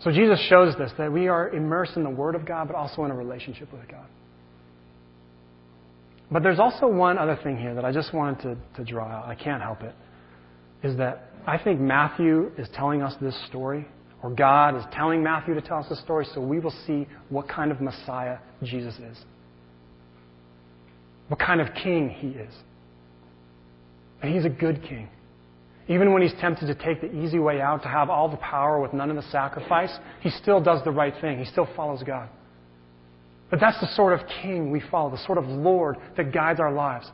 So 0.00 0.12
Jesus 0.12 0.38
shows 0.50 0.76
this 0.76 0.92
that 0.98 1.10
we 1.10 1.28
are 1.28 1.48
immersed 1.48 1.96
in 1.96 2.02
the 2.02 2.10
Word 2.10 2.34
of 2.34 2.44
God, 2.44 2.66
but 2.66 2.76
also 2.76 3.06
in 3.06 3.10
a 3.10 3.16
relationship 3.16 3.72
with 3.72 3.88
God. 3.90 4.04
But 6.30 6.42
there's 6.42 6.58
also 6.58 6.88
one 6.88 7.16
other 7.16 7.38
thing 7.42 7.56
here 7.56 7.74
that 7.74 7.86
I 7.86 7.90
just 7.90 8.12
wanted 8.12 8.42
to, 8.42 8.56
to 8.76 8.84
draw 8.84 9.08
out. 9.08 9.24
I 9.28 9.34
can't 9.34 9.62
help 9.62 9.80
it. 9.80 9.94
Is 10.82 10.94
that 10.98 11.30
I 11.46 11.56
think 11.56 11.80
Matthew 11.80 12.52
is 12.58 12.68
telling 12.74 13.00
us 13.00 13.14
this 13.22 13.34
story, 13.46 13.88
or 14.22 14.28
God 14.28 14.76
is 14.76 14.84
telling 14.92 15.22
Matthew 15.22 15.54
to 15.54 15.62
tell 15.62 15.78
us 15.78 15.88
this 15.88 16.02
story, 16.02 16.26
so 16.34 16.40
we 16.42 16.60
will 16.60 16.74
see 16.86 17.06
what 17.30 17.48
kind 17.48 17.70
of 17.70 17.80
Messiah 17.80 18.36
Jesus 18.62 18.96
is. 18.96 19.16
What 21.28 21.40
kind 21.40 21.62
of 21.62 21.68
king 21.82 22.10
he 22.10 22.28
is. 22.28 22.52
And 24.20 24.34
he's 24.34 24.44
a 24.44 24.50
good 24.50 24.82
king. 24.82 25.08
Even 25.86 26.12
when 26.12 26.22
he's 26.22 26.32
tempted 26.40 26.66
to 26.66 26.74
take 26.74 27.00
the 27.00 27.12
easy 27.12 27.38
way 27.38 27.60
out, 27.60 27.82
to 27.82 27.88
have 27.88 28.08
all 28.08 28.28
the 28.28 28.38
power 28.38 28.80
with 28.80 28.94
none 28.94 29.10
of 29.10 29.16
the 29.16 29.30
sacrifice, 29.30 29.94
he 30.20 30.30
still 30.30 30.60
does 30.60 30.82
the 30.84 30.90
right 30.90 31.14
thing. 31.20 31.38
He 31.38 31.44
still 31.44 31.68
follows 31.76 32.02
God. 32.02 32.28
But 33.50 33.60
that's 33.60 33.78
the 33.80 33.88
sort 33.94 34.18
of 34.18 34.26
king 34.42 34.70
we 34.70 34.80
follow, 34.90 35.10
the 35.10 35.24
sort 35.26 35.36
of 35.36 35.44
Lord 35.46 35.96
that 36.16 36.32
guides 36.32 36.58
our 36.58 36.72
lives. 36.72 37.10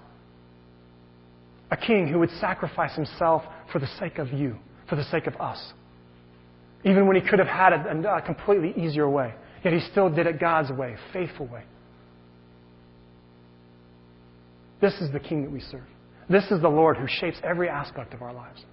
A 1.73 1.77
king 1.77 2.07
who 2.07 2.21
would 2.21 2.31
sacrifice 2.41 2.95
himself 2.95 3.43
for 3.73 3.81
the 3.81 3.89
sake 3.99 4.19
of 4.19 4.33
you, 4.33 4.57
for 4.89 4.97
the 4.97 5.05
sake 5.05 5.27
of 5.27 5.37
us. 5.41 5.73
Even 6.85 7.07
when 7.07 7.17
he 7.17 7.23
could 7.23 7.39
have 7.41 7.49
had 7.49 7.73
it 7.73 8.07
a 8.07 8.23
completely 8.23 8.73
easier 8.83 9.09
way, 9.09 9.35
yet 9.65 9.73
he 9.73 9.81
still 9.91 10.09
did 10.09 10.27
it 10.27 10.41
God's 10.41 10.71
way, 10.71 10.97
faithful 11.13 11.47
way. 11.47 11.63
This 14.81 14.95
is 14.95 15.13
the 15.13 15.21
king 15.21 15.43
that 15.43 15.51
we 15.51 15.61
serve. 15.61 15.83
This 16.31 16.45
is 16.51 16.63
the 16.63 16.69
Lord 16.69 16.97
who 16.97 17.07
shapes 17.07 17.39
every 17.43 17.69
aspect 17.69 18.15
of 18.15 18.23
our 18.23 18.33
lives. 18.33 18.65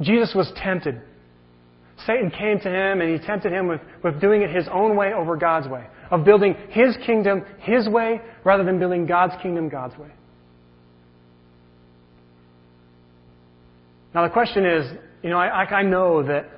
Jesus 0.00 0.32
was 0.34 0.52
tempted 0.62 1.00
Satan 2.04 2.30
came 2.30 2.60
to 2.60 2.68
him 2.68 3.00
and 3.00 3.18
he 3.18 3.24
tempted 3.26 3.52
him 3.52 3.68
with, 3.68 3.80
with 4.04 4.20
doing 4.20 4.42
it 4.42 4.50
his 4.50 4.66
own 4.70 4.96
way 4.96 5.12
over 5.14 5.36
God's 5.36 5.68
way, 5.68 5.86
of 6.10 6.24
building 6.24 6.54
his 6.70 6.96
kingdom 7.06 7.44
his 7.60 7.88
way 7.88 8.20
rather 8.44 8.64
than 8.64 8.78
building 8.78 9.06
God's 9.06 9.34
kingdom 9.42 9.68
God's 9.68 9.96
way. 9.96 10.10
Now, 14.14 14.24
the 14.24 14.32
question 14.32 14.64
is 14.64 14.86
you 15.22 15.30
know, 15.30 15.38
I, 15.38 15.64
I 15.64 15.82
know 15.82 16.22
that, 16.22 16.48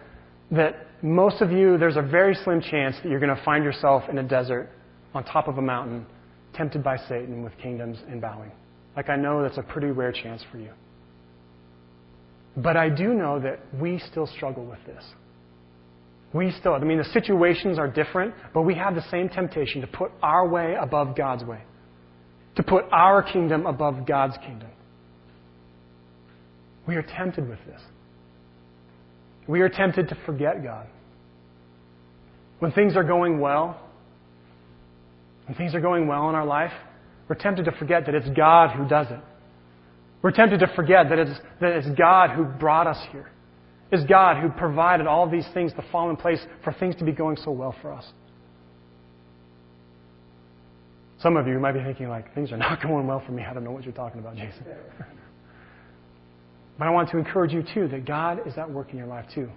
that 0.50 0.86
most 1.02 1.40
of 1.40 1.50
you, 1.50 1.78
there's 1.78 1.96
a 1.96 2.02
very 2.02 2.36
slim 2.44 2.60
chance 2.60 2.96
that 3.02 3.08
you're 3.08 3.20
going 3.20 3.34
to 3.34 3.42
find 3.44 3.64
yourself 3.64 4.04
in 4.10 4.18
a 4.18 4.22
desert 4.22 4.68
on 5.14 5.24
top 5.24 5.48
of 5.48 5.56
a 5.56 5.62
mountain, 5.62 6.04
tempted 6.58 6.84
by 6.84 6.98
Satan 7.08 7.42
with 7.42 7.56
kingdoms 7.62 7.96
and 8.08 8.20
bowing. 8.20 8.52
Like, 8.96 9.08
I 9.08 9.16
know 9.16 9.42
that's 9.42 9.58
a 9.58 9.62
pretty 9.62 9.86
rare 9.86 10.12
chance 10.12 10.42
for 10.50 10.58
you. 10.58 10.72
But 12.56 12.76
I 12.76 12.88
do 12.88 13.14
know 13.14 13.38
that 13.38 13.60
we 13.80 14.00
still 14.10 14.26
struggle 14.26 14.66
with 14.66 14.80
this. 14.84 15.04
We 16.34 16.50
still, 16.58 16.74
I 16.74 16.80
mean, 16.80 16.98
the 16.98 17.04
situations 17.04 17.78
are 17.78 17.88
different, 17.88 18.34
but 18.52 18.62
we 18.62 18.74
have 18.74 18.94
the 18.94 19.08
same 19.10 19.28
temptation 19.28 19.80
to 19.80 19.86
put 19.86 20.10
our 20.22 20.46
way 20.46 20.74
above 20.78 21.16
God's 21.16 21.44
way, 21.44 21.62
to 22.56 22.62
put 22.62 22.84
our 22.90 23.22
kingdom 23.22 23.64
above 23.64 24.04
God's 24.06 24.36
kingdom. 24.44 24.68
We 26.86 26.96
are 26.96 27.02
tempted 27.02 27.48
with 27.48 27.60
this. 27.66 27.80
We 29.46 29.60
are 29.60 29.68
tempted 29.68 30.08
to 30.08 30.18
forget 30.26 30.62
God. 30.62 30.88
When 32.58 32.72
things 32.72 32.96
are 32.96 33.04
going 33.04 33.38
well, 33.38 33.80
when 35.48 35.56
things 35.56 35.74
are 35.74 35.80
going 35.80 36.06
well 36.06 36.28
in 36.28 36.34
our 36.34 36.46
life, 36.46 36.72
we're 37.28 37.36
tempted 37.36 37.64
to 37.64 37.72
forget 37.72 38.06
that 38.06 38.14
it's 38.14 38.28
God 38.36 38.76
who 38.76 38.86
does 38.86 39.08
it. 39.10 39.20
We're 40.22 40.30
tempted 40.30 40.60
to 40.60 40.72
forget 40.76 41.08
that 41.08 41.18
it's, 41.18 41.40
that 41.60 41.72
it's 41.72 41.88
God 41.98 42.30
who 42.30 42.44
brought 42.44 42.86
us 42.86 42.98
here 43.10 43.30
is 43.90 44.04
God 44.04 44.42
who 44.42 44.50
provided 44.50 45.06
all 45.06 45.28
these 45.28 45.46
things 45.54 45.72
to 45.72 45.84
fall 45.90 46.10
in 46.10 46.16
place 46.16 46.40
for 46.62 46.74
things 46.74 46.94
to 46.96 47.04
be 47.04 47.12
going 47.12 47.38
so 47.42 47.50
well 47.50 47.74
for 47.80 47.92
us. 47.92 48.04
Some 51.20 51.36
of 51.36 51.46
you 51.46 51.58
might 51.58 51.72
be 51.72 51.82
thinking, 51.82 52.08
like, 52.08 52.32
things 52.34 52.52
are 52.52 52.56
not 52.58 52.82
going 52.82 53.06
well 53.06 53.22
for 53.24 53.32
me. 53.32 53.44
I 53.44 53.54
don't 53.54 53.64
know 53.64 53.70
what 53.70 53.84
you're 53.84 53.94
talking 53.94 54.20
about, 54.20 54.36
Jason. 54.36 54.64
but 56.78 56.86
I 56.86 56.90
want 56.90 57.10
to 57.10 57.18
encourage 57.18 57.52
you, 57.52 57.64
too, 57.74 57.88
that 57.88 58.04
God 58.04 58.46
is 58.46 58.58
at 58.58 58.70
work 58.70 58.90
in 58.90 58.98
your 58.98 59.06
life, 59.06 59.24
too. 59.34 59.48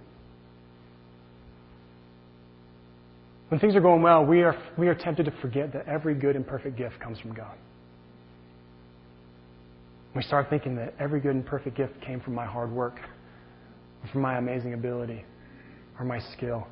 When 3.52 3.60
things 3.60 3.76
are 3.76 3.82
going 3.82 4.00
well, 4.00 4.24
we 4.24 4.40
are, 4.40 4.56
we 4.78 4.88
are 4.88 4.94
tempted 4.94 5.26
to 5.26 5.30
forget 5.42 5.74
that 5.74 5.86
every 5.86 6.14
good 6.14 6.36
and 6.36 6.46
perfect 6.46 6.74
gift 6.74 6.98
comes 7.00 7.20
from 7.20 7.34
God. 7.34 7.54
We 10.16 10.22
start 10.22 10.48
thinking 10.48 10.74
that 10.76 10.94
every 10.98 11.20
good 11.20 11.34
and 11.34 11.44
perfect 11.44 11.76
gift 11.76 12.00
came 12.00 12.18
from 12.18 12.34
my 12.34 12.46
hard 12.46 12.72
work 12.72 12.94
or 12.98 14.08
for 14.10 14.20
my 14.20 14.38
amazing 14.38 14.72
ability 14.72 15.26
or 15.98 16.06
my 16.06 16.18
skill. 16.32 16.66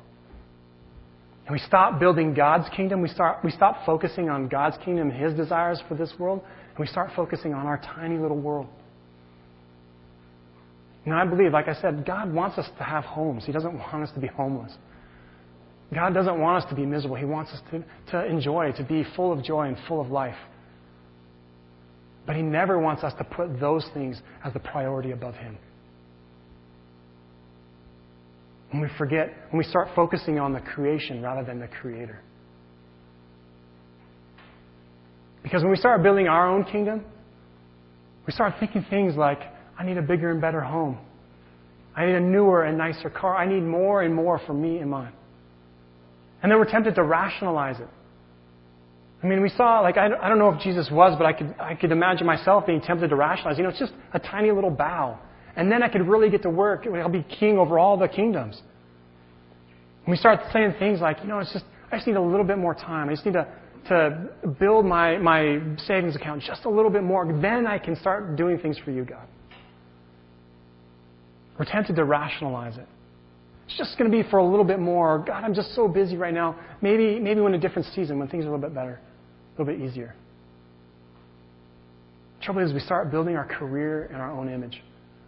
And 1.45 1.53
we 1.53 1.59
stop 1.59 1.99
building 1.99 2.33
God's 2.33 2.67
kingdom. 2.75 2.99
We, 3.03 3.09
start, 3.09 3.43
we 3.43 3.51
stop 3.51 3.85
focusing 3.85 4.31
on 4.31 4.47
God's 4.47 4.77
kingdom 4.83 5.11
and 5.11 5.21
His 5.21 5.35
desires 5.35 5.79
for 5.87 5.93
this 5.93 6.11
world, 6.17 6.41
and 6.69 6.79
we 6.79 6.87
start 6.87 7.11
focusing 7.15 7.53
on 7.53 7.67
our 7.67 7.79
tiny 7.95 8.17
little 8.17 8.39
world. 8.39 8.65
And 11.05 11.13
I 11.13 11.25
believe, 11.25 11.51
like 11.51 11.67
I 11.67 11.79
said, 11.79 12.07
God 12.07 12.33
wants 12.33 12.57
us 12.57 12.67
to 12.79 12.83
have 12.83 13.03
homes. 13.03 13.45
He 13.45 13.51
doesn't 13.51 13.77
want 13.77 14.01
us 14.01 14.11
to 14.15 14.19
be 14.19 14.25
homeless. 14.25 14.75
God 15.93 16.13
doesn't 16.13 16.39
want 16.39 16.63
us 16.63 16.69
to 16.69 16.75
be 16.75 16.85
miserable. 16.85 17.17
He 17.17 17.25
wants 17.25 17.51
us 17.51 17.59
to, 17.71 17.83
to 18.11 18.25
enjoy, 18.25 18.71
to 18.73 18.83
be 18.83 19.03
full 19.15 19.33
of 19.33 19.43
joy 19.43 19.67
and 19.67 19.77
full 19.87 19.99
of 19.99 20.09
life. 20.09 20.37
But 22.25 22.35
He 22.35 22.41
never 22.41 22.79
wants 22.79 23.03
us 23.03 23.13
to 23.17 23.23
put 23.23 23.59
those 23.59 23.85
things 23.93 24.21
as 24.45 24.53
the 24.53 24.59
priority 24.59 25.11
above 25.11 25.35
Him. 25.35 25.57
When 28.71 28.81
we 28.81 28.87
forget, 28.97 29.33
when 29.49 29.57
we 29.57 29.65
start 29.65 29.89
focusing 29.95 30.39
on 30.39 30.53
the 30.53 30.61
creation 30.61 31.21
rather 31.21 31.43
than 31.43 31.59
the 31.59 31.67
Creator. 31.67 32.21
Because 35.43 35.61
when 35.61 35.71
we 35.71 35.77
start 35.77 36.03
building 36.03 36.27
our 36.27 36.47
own 36.47 36.63
kingdom, 36.63 37.03
we 38.25 38.31
start 38.31 38.53
thinking 38.59 38.85
things 38.89 39.15
like, 39.15 39.39
I 39.77 39.83
need 39.83 39.97
a 39.97 40.01
bigger 40.01 40.31
and 40.31 40.39
better 40.39 40.61
home. 40.61 40.99
I 41.97 42.05
need 42.05 42.15
a 42.15 42.21
newer 42.21 42.63
and 42.63 42.77
nicer 42.77 43.09
car. 43.09 43.35
I 43.35 43.45
need 43.45 43.63
more 43.63 44.03
and 44.03 44.15
more 44.15 44.39
for 44.45 44.53
me 44.53 44.77
and 44.77 44.89
mine. 44.89 45.11
And 46.41 46.51
then 46.51 46.59
we're 46.59 46.69
tempted 46.69 46.95
to 46.95 47.03
rationalize 47.03 47.79
it. 47.79 47.87
I 49.23 49.27
mean, 49.27 49.41
we 49.41 49.49
saw, 49.49 49.81
like, 49.81 49.97
I, 49.97 50.07
don't 50.07 50.39
know 50.39 50.49
if 50.49 50.61
Jesus 50.61 50.89
was, 50.91 51.15
but 51.15 51.27
I 51.27 51.33
could, 51.33 51.53
I 51.59 51.75
could 51.75 51.91
imagine 51.91 52.25
myself 52.25 52.65
being 52.65 52.81
tempted 52.81 53.09
to 53.09 53.15
rationalize. 53.15 53.57
You 53.57 53.63
know, 53.63 53.69
it's 53.69 53.79
just 53.79 53.93
a 54.13 54.19
tiny 54.19 54.51
little 54.51 54.71
bow. 54.71 55.19
And 55.55 55.71
then 55.71 55.83
I 55.83 55.89
could 55.89 56.07
really 56.07 56.29
get 56.31 56.41
to 56.43 56.49
work. 56.49 56.87
I'll 56.87 57.09
be 57.09 57.23
king 57.23 57.59
over 57.59 57.77
all 57.77 57.97
the 57.97 58.07
kingdoms. 58.07 58.59
And 60.05 60.11
we 60.11 60.17
start 60.17 60.39
saying 60.51 60.75
things 60.79 61.01
like, 61.01 61.17
you 61.21 61.27
know, 61.27 61.39
it's 61.39 61.53
just, 61.53 61.65
I 61.91 61.97
just 61.97 62.07
need 62.07 62.15
a 62.15 62.21
little 62.21 62.45
bit 62.45 62.57
more 62.57 62.73
time. 62.73 63.09
I 63.09 63.13
just 63.13 63.25
need 63.25 63.33
to, 63.33 63.47
to 63.89 64.29
build 64.59 64.85
my, 64.85 65.17
my 65.17 65.59
savings 65.85 66.15
account 66.15 66.41
just 66.41 66.65
a 66.65 66.69
little 66.69 66.89
bit 66.89 67.03
more. 67.03 67.31
Then 67.39 67.67
I 67.67 67.77
can 67.77 67.95
start 67.97 68.35
doing 68.35 68.57
things 68.57 68.79
for 68.83 68.89
you, 68.89 69.05
God. 69.05 69.27
We're 71.59 71.65
tempted 71.65 71.95
to 71.97 72.05
rationalize 72.05 72.77
it. 72.77 72.87
It's 73.71 73.77
just 73.77 73.97
going 73.97 74.11
to 74.11 74.23
be 74.23 74.29
for 74.29 74.37
a 74.37 74.45
little 74.45 74.65
bit 74.65 74.79
more. 74.79 75.23
God, 75.25 75.45
I'm 75.45 75.53
just 75.53 75.73
so 75.75 75.87
busy 75.87 76.17
right 76.17 76.33
now. 76.33 76.59
Maybe, 76.81 77.19
maybe 77.19 77.39
when 77.39 77.53
a 77.53 77.57
different 77.57 77.87
season, 77.95 78.19
when 78.19 78.27
things 78.27 78.43
are 78.43 78.49
a 78.49 78.51
little 78.51 78.67
bit 78.67 78.75
better, 78.75 78.99
a 78.99 79.61
little 79.61 79.73
bit 79.73 79.81
easier. 79.81 80.13
The 82.39 82.45
trouble 82.45 82.65
is, 82.65 82.73
we 82.73 82.81
start 82.81 83.11
building 83.11 83.37
our 83.37 83.45
career 83.45 84.07
in 84.07 84.17
our 84.17 84.29
own 84.29 84.49
image. 84.49 84.83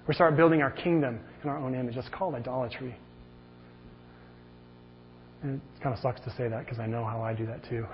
We 0.10 0.14
start 0.14 0.36
building 0.36 0.62
our 0.62 0.72
kingdom 0.72 1.22
in 1.42 1.50
our 1.50 1.58
own 1.58 1.74
image. 1.74 1.96
That's 1.96 2.10
called 2.10 2.36
idolatry. 2.36 2.98
And 5.42 5.62
it 5.78 5.82
kind 5.82 5.96
of 5.96 6.02
sucks 6.02 6.20
to 6.22 6.30
say 6.36 6.50
that 6.50 6.66
because 6.66 6.80
I 6.80 6.86
know 6.86 7.06
how 7.06 7.22
I 7.22 7.34
do 7.34 7.46
that 7.46 7.64
too. 7.70 7.86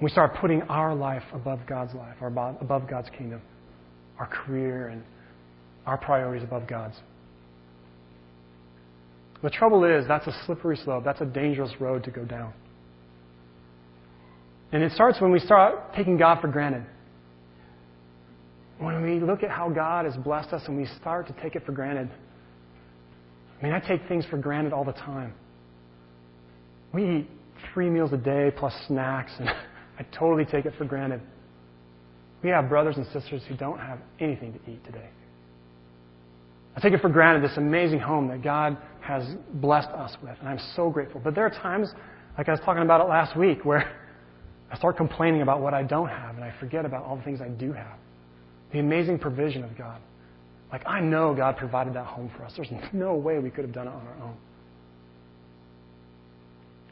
We 0.00 0.10
start 0.10 0.34
putting 0.40 0.62
our 0.62 0.96
life 0.96 1.22
above 1.32 1.60
God's 1.68 1.94
life, 1.94 2.16
or 2.20 2.26
above 2.26 2.90
God's 2.90 3.08
kingdom, 3.16 3.40
our 4.18 4.26
career 4.26 4.88
and 4.88 5.04
our 5.86 5.96
priorities 5.96 6.42
above 6.42 6.66
God's. 6.66 6.96
The 9.42 9.50
trouble 9.50 9.84
is, 9.84 10.06
that's 10.06 10.26
a 10.26 10.44
slippery 10.46 10.76
slope. 10.76 11.04
That's 11.04 11.20
a 11.20 11.26
dangerous 11.26 11.72
road 11.80 12.04
to 12.04 12.10
go 12.10 12.24
down. 12.24 12.52
And 14.70 14.82
it 14.82 14.92
starts 14.92 15.20
when 15.20 15.32
we 15.32 15.40
start 15.40 15.94
taking 15.94 16.16
God 16.16 16.40
for 16.40 16.48
granted. 16.48 16.86
When 18.78 19.02
we 19.02 19.20
look 19.20 19.42
at 19.42 19.50
how 19.50 19.68
God 19.68 20.06
has 20.06 20.16
blessed 20.16 20.52
us 20.52 20.62
and 20.66 20.76
we 20.76 20.86
start 21.00 21.26
to 21.26 21.34
take 21.42 21.56
it 21.56 21.66
for 21.66 21.72
granted. 21.72 22.08
I 23.60 23.64
mean, 23.64 23.74
I 23.74 23.80
take 23.80 24.08
things 24.08 24.24
for 24.26 24.38
granted 24.38 24.72
all 24.72 24.84
the 24.84 24.92
time. 24.92 25.34
We 26.92 27.18
eat 27.18 27.28
three 27.72 27.90
meals 27.90 28.12
a 28.12 28.16
day 28.16 28.52
plus 28.56 28.74
snacks, 28.86 29.32
and 29.38 29.48
I 29.98 30.02
totally 30.18 30.44
take 30.44 30.66
it 30.66 30.74
for 30.78 30.84
granted. 30.84 31.20
We 32.42 32.50
have 32.50 32.68
brothers 32.68 32.96
and 32.96 33.06
sisters 33.12 33.42
who 33.48 33.56
don't 33.56 33.78
have 33.78 33.98
anything 34.18 34.52
to 34.52 34.70
eat 34.70 34.84
today. 34.84 35.08
I 36.74 36.80
take 36.80 36.92
it 36.92 37.00
for 37.00 37.08
granted 37.08 37.48
this 37.48 37.56
amazing 37.56 38.00
home 38.00 38.28
that 38.28 38.42
God 38.42 38.78
has 39.02 39.24
blessed 39.54 39.88
us 39.88 40.16
with, 40.22 40.36
and 40.40 40.48
I'm 40.48 40.60
so 40.76 40.88
grateful. 40.88 41.20
But 41.22 41.34
there 41.34 41.44
are 41.44 41.50
times, 41.50 41.88
like 42.38 42.48
I 42.48 42.52
was 42.52 42.60
talking 42.64 42.82
about 42.82 43.00
it 43.00 43.08
last 43.08 43.36
week, 43.36 43.64
where 43.64 43.92
I 44.70 44.76
start 44.76 44.96
complaining 44.96 45.42
about 45.42 45.60
what 45.60 45.74
I 45.74 45.82
don't 45.82 46.08
have, 46.08 46.36
and 46.36 46.44
I 46.44 46.54
forget 46.58 46.84
about 46.84 47.04
all 47.04 47.16
the 47.16 47.22
things 47.22 47.40
I 47.40 47.48
do 47.48 47.72
have. 47.72 47.98
The 48.72 48.78
amazing 48.78 49.18
provision 49.18 49.64
of 49.64 49.76
God. 49.76 50.00
Like, 50.70 50.82
I 50.86 51.00
know 51.00 51.34
God 51.34 51.58
provided 51.58 51.92
that 51.94 52.06
home 52.06 52.30
for 52.34 52.44
us. 52.44 52.54
There's 52.56 52.70
no 52.92 53.14
way 53.14 53.38
we 53.38 53.50
could 53.50 53.64
have 53.64 53.74
done 53.74 53.86
it 53.88 53.90
on 53.90 54.06
our 54.06 54.26
own. 54.28 54.36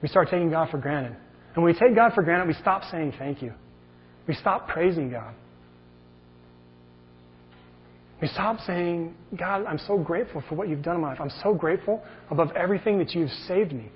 We 0.03 0.09
start 0.09 0.29
taking 0.31 0.51
God 0.51 0.71
for 0.71 0.79
granted. 0.79 1.17
And 1.55 1.65
when 1.65 1.73
we 1.73 1.79
take 1.79 1.95
God 1.95 2.13
for 2.15 2.23
granted, 2.23 2.49
we 2.49 2.55
stop 2.55 2.85
saying 2.91 3.15
thank 3.19 3.43
you. 3.43 3.53
We 4.27 4.35
stop 4.35 4.69
praising 4.69 5.11
God. 5.11 5.35
We 8.21 8.29
stop 8.29 8.61
saying, 8.67 9.15
God, 9.39 9.65
I'm 9.67 9.79
so 9.87 9.97
grateful 9.99 10.43
for 10.49 10.55
what 10.55 10.69
you've 10.69 10.83
done 10.83 10.97
in 10.97 11.01
my 11.01 11.09
life. 11.09 11.21
I'm 11.21 11.33
so 11.43 11.55
grateful 11.55 12.03
above 12.31 12.51
everything 12.55 12.99
that 12.99 13.15
you've 13.15 13.31
saved 13.49 13.73
me, 13.73 13.91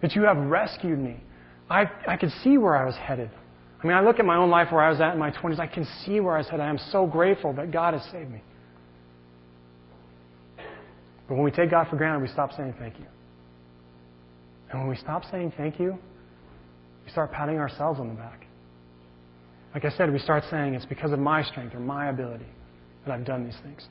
that 0.00 0.14
you 0.14 0.22
have 0.22 0.38
rescued 0.38 0.98
me. 0.98 1.18
I, 1.68 1.84
I 2.08 2.16
could 2.16 2.30
see 2.42 2.56
where 2.56 2.76
I 2.76 2.86
was 2.86 2.96
headed. 2.96 3.30
I 3.82 3.86
mean, 3.86 3.96
I 3.96 4.00
look 4.00 4.18
at 4.18 4.24
my 4.24 4.36
own 4.36 4.48
life 4.48 4.72
where 4.72 4.80
I 4.80 4.90
was 4.90 5.00
at 5.00 5.12
in 5.12 5.18
my 5.18 5.30
20s. 5.30 5.58
I 5.58 5.66
can 5.66 5.86
see 6.04 6.20
where 6.20 6.34
I 6.34 6.38
was 6.38 6.46
headed. 6.46 6.64
I 6.64 6.70
am 6.70 6.78
so 6.90 7.06
grateful 7.06 7.52
that 7.54 7.70
God 7.70 7.94
has 7.94 8.02
saved 8.10 8.30
me. 8.30 8.42
But 11.28 11.34
when 11.34 11.44
we 11.44 11.50
take 11.50 11.70
God 11.70 11.88
for 11.88 11.96
granted, 11.96 12.22
we 12.22 12.28
stop 12.28 12.52
saying 12.52 12.74
thank 12.78 12.98
you. 12.98 13.06
And 14.70 14.80
when 14.80 14.88
we 14.88 14.96
stop 14.96 15.24
saying 15.30 15.52
thank 15.56 15.78
you, 15.78 15.98
we 17.04 17.10
start 17.10 17.32
patting 17.32 17.58
ourselves 17.58 18.00
on 18.00 18.08
the 18.08 18.14
back. 18.14 18.46
Like 19.74 19.84
I 19.84 19.90
said, 19.90 20.12
we 20.12 20.18
start 20.18 20.44
saying 20.50 20.74
it's 20.74 20.86
because 20.86 21.12
of 21.12 21.18
my 21.18 21.42
strength 21.42 21.74
or 21.74 21.80
my 21.80 22.08
ability 22.08 22.46
that 23.04 23.12
I've 23.12 23.24
done 23.24 23.44
these 23.44 23.58
things. 23.62 23.86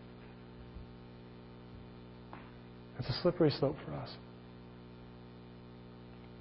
It's 3.00 3.10
a 3.10 3.22
slippery 3.22 3.52
slope 3.52 3.78
for 3.86 3.94
us. 3.96 4.10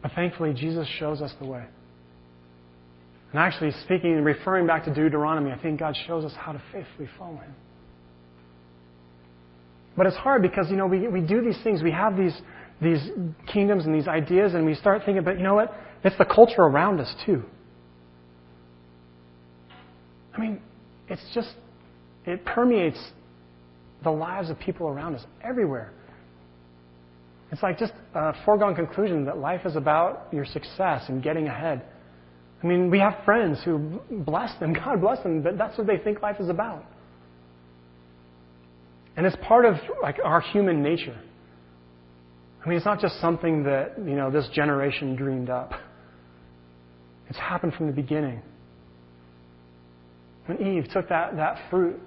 But 0.03 0.13
thankfully, 0.15 0.53
Jesus 0.55 0.87
shows 0.99 1.21
us 1.21 1.33
the 1.41 1.47
way. 1.47 1.65
And 3.33 3.39
actually, 3.39 3.71
speaking 3.85 4.15
and 4.15 4.25
referring 4.25 4.67
back 4.67 4.85
to 4.85 4.95
Deuteronomy, 4.95 5.53
I 5.53 5.59
think 5.59 5.79
God 5.79 5.97
shows 6.07 6.25
us 6.25 6.33
how 6.37 6.53
to 6.53 6.63
faithfully 6.73 7.09
follow 7.19 7.37
Him. 7.37 7.55
But 9.97 10.07
it's 10.07 10.17
hard 10.17 10.43
because, 10.43 10.67
you 10.71 10.77
know, 10.77 10.87
we, 10.87 11.09
we 11.09 11.21
do 11.21 11.43
these 11.43 11.59
things. 11.63 11.83
We 11.83 11.93
have 11.93 12.17
these, 12.17 12.39
these 12.81 13.11
kingdoms 13.53 13.85
and 13.85 13.95
these 13.95 14.09
ideas, 14.09 14.55
and 14.55 14.67
we 14.67 14.75
start 14.75 15.03
thinking, 15.05 15.25
but 15.25 15.37
you 15.37 15.45
know 15.45 15.55
what? 15.55 15.75
It's 16.03 16.17
the 16.19 16.25
culture 16.25 16.63
around 16.63 17.01
us, 17.01 17.15
too. 17.27 17.45
I 20.35 20.41
mean, 20.41 20.61
it's 21.09 21.23
just 21.35 21.49
it 22.27 22.45
permeates 22.45 22.99
the 24.03 24.11
lives 24.11 24.51
of 24.51 24.59
people 24.59 24.89
around 24.89 25.15
us 25.15 25.25
everywhere. 25.43 25.93
It's 27.53 27.63
like 27.63 27.79
just 27.79 27.93
a 28.15 28.33
foregone 28.45 28.75
conclusion 28.75 29.25
that 29.25 29.39
life 29.39 29.63
is 29.67 29.77
about 29.77 30.29
your 30.33 30.45
success 30.45 31.05
and 31.09 31.23
getting 31.23 31.49
ahead. 31.49 31.83
I 32.63 32.67
mean, 32.67 32.91
we 32.91 32.99
have 33.01 33.17
friends 33.25 33.59
who 33.65 34.01
bless 34.11 34.57
them, 34.61 34.73
God 34.85 35.01
bless 35.01 35.23
them, 35.23 35.43
but 35.43 35.59
that's 35.59 35.77
what 35.77 35.87
they 35.87 35.99
think 35.99 36.23
life 36.23 36.37
is 36.39 36.49
about. 36.49 36.85
And 39.17 39.27
it's 39.27 39.37
part 39.43 39.65
of 39.65 39.75
like 40.03 40.19
our 40.23 40.41
human 40.41 40.83
nature. 40.83 41.19
I 42.65 42.69
mean, 42.69 42.77
it's 42.77 42.87
not 42.87 43.01
just 43.01 43.21
something 43.21 43.65
that, 43.65 43.95
you 43.99 44.15
know, 44.15 44.31
this 44.31 44.49
generation 44.53 45.17
dreamed 45.17 45.51
up. 45.51 45.73
It's 47.29 47.39
happened 47.39 47.75
from 47.75 47.87
the 47.87 47.93
beginning. 47.93 48.43
When 50.47 50.59
Eve 50.61 50.87
took 50.93 51.09
that, 51.09 51.37
that 51.37 51.59
fruit 51.71 52.01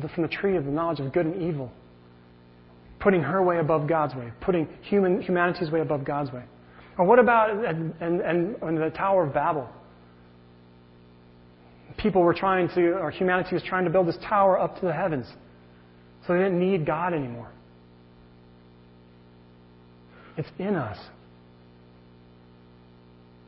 the, 0.00 0.08
from 0.08 0.22
the 0.22 0.28
tree 0.28 0.56
of 0.56 0.64
the 0.64 0.70
knowledge 0.70 1.00
of 1.00 1.12
good 1.12 1.26
and 1.26 1.42
evil, 1.42 1.70
putting 3.00 3.22
her 3.22 3.42
way 3.42 3.58
above 3.58 3.88
God's 3.88 4.14
way, 4.14 4.32
putting 4.40 4.68
human, 4.82 5.20
humanity's 5.20 5.70
way 5.70 5.80
above 5.80 6.04
God's 6.04 6.32
way. 6.32 6.42
Or 6.98 7.04
what 7.04 7.18
about 7.18 7.50
and, 7.50 7.94
and, 8.00 8.20
and 8.20 8.78
the 8.78 8.90
Tower 8.90 9.26
of 9.26 9.34
Babel? 9.34 9.68
People 11.98 12.22
were 12.22 12.34
trying 12.34 12.68
to, 12.74 12.92
or 12.92 13.10
humanity 13.10 13.54
was 13.54 13.62
trying 13.62 13.84
to 13.84 13.90
build 13.90 14.06
this 14.06 14.18
tower 14.28 14.58
up 14.58 14.78
to 14.80 14.86
the 14.86 14.92
heavens. 14.92 15.26
So 16.26 16.32
they 16.32 16.40
didn't 16.40 16.58
need 16.58 16.84
God 16.84 17.14
anymore. 17.14 17.50
It's 20.36 20.48
in 20.58 20.74
us. 20.74 20.98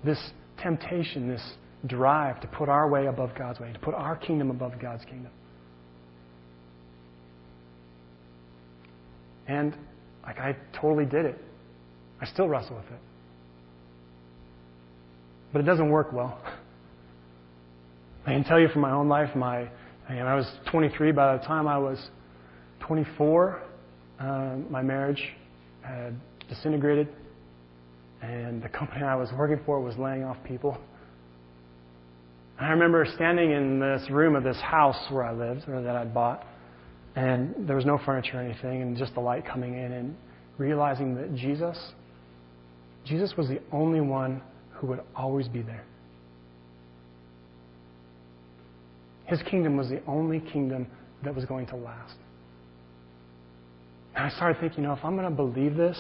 This 0.05 0.19
temptation, 0.63 1.29
this 1.29 1.43
drive 1.87 2.41
to 2.41 2.47
put 2.47 2.69
our 2.69 2.89
way 2.89 3.07
above 3.07 3.31
God's 3.37 3.61
way, 3.61 3.73
to 3.73 3.79
put 3.79 3.95
our 3.95 4.17
kingdom 4.17 4.51
above 4.51 4.81
God's 4.81 5.05
kingdom. 5.05 5.33
And 9.49 9.75
like 10.23 10.39
I 10.39 10.57
totally 10.81 11.07
did 11.07 11.25
it. 11.25 11.39
I 12.21 12.27
still 12.27 12.49
wrestle 12.49 12.77
with 12.77 12.87
it. 12.87 13.01
But 15.53 15.61
it 15.61 15.65
doesn't 15.65 15.91
work 15.91 16.13
well. 16.13 16.41
I 18.27 18.33
can 18.33 18.45
tell 18.45 18.61
you 18.61 18.69
from 18.69 18.83
my 18.83 18.93
own 18.93 19.09
life, 19.09 19.35
my 19.35 19.69
I 20.11 20.35
was 20.35 20.51
23 20.71 21.13
by 21.13 21.37
the 21.37 21.45
time 21.45 21.69
I 21.69 21.77
was 21.77 21.99
24, 22.81 23.63
um, 24.21 24.67
my 24.71 24.81
marriage 24.81 25.23
had 25.83 26.15
disintegrated, 26.49 27.09
and 28.23 28.63
the 28.63 28.71
company 28.71 29.03
I 29.05 29.17
was 29.17 29.29
working 29.37 29.61
for 29.67 29.81
was 29.81 29.99
laying 29.99 30.25
off 30.25 30.39
people. 30.45 30.79
I 32.59 32.71
remember 32.71 33.07
standing 33.15 33.51
in 33.51 33.81
this 33.81 34.09
room 34.11 34.35
of 34.35 34.45
this 34.45 34.59
house 34.61 34.97
where 35.11 35.25
I 35.25 35.33
lived, 35.33 35.69
or 35.69 35.83
that 35.83 35.95
I'd 35.95 36.15
bought, 36.15 36.47
and 37.17 37.69
there 37.69 37.77
was 37.77 37.85
no 37.85 37.99
furniture 38.05 38.39
or 38.39 38.43
anything, 38.43 38.83
and 38.83 38.97
just 38.97 39.15
the 39.15 39.21
light 39.21 39.47
coming 39.47 39.75
in, 39.75 39.93
and 39.93 40.17
realizing 40.59 41.15
that 41.17 41.35
Jesus, 41.35 41.79
Jesus 43.05 43.33
was 43.37 43.49
the 43.49 43.61
only 43.73 44.01
one 44.01 44.43
who 44.73 44.87
would 44.89 45.01
always 45.17 45.49
be 45.49 45.63
there. 45.63 45.85
His 49.27 49.41
kingdom 49.43 49.77
was 49.77 49.89
the 49.89 50.01
only 50.07 50.41
kingdom 50.41 50.87
that 51.23 51.35
was 51.35 51.45
going 51.45 51.67
to 51.67 51.77
last. 51.77 52.15
And 54.15 54.25
I 54.25 54.31
started 54.31 54.61
thinking, 54.61 54.83
you 54.83 54.89
know, 54.89 54.95
if 54.95 55.05
I'm 55.05 55.17
going 55.17 55.29
to 55.29 55.35
believe 55.35 55.77
this, 55.77 55.99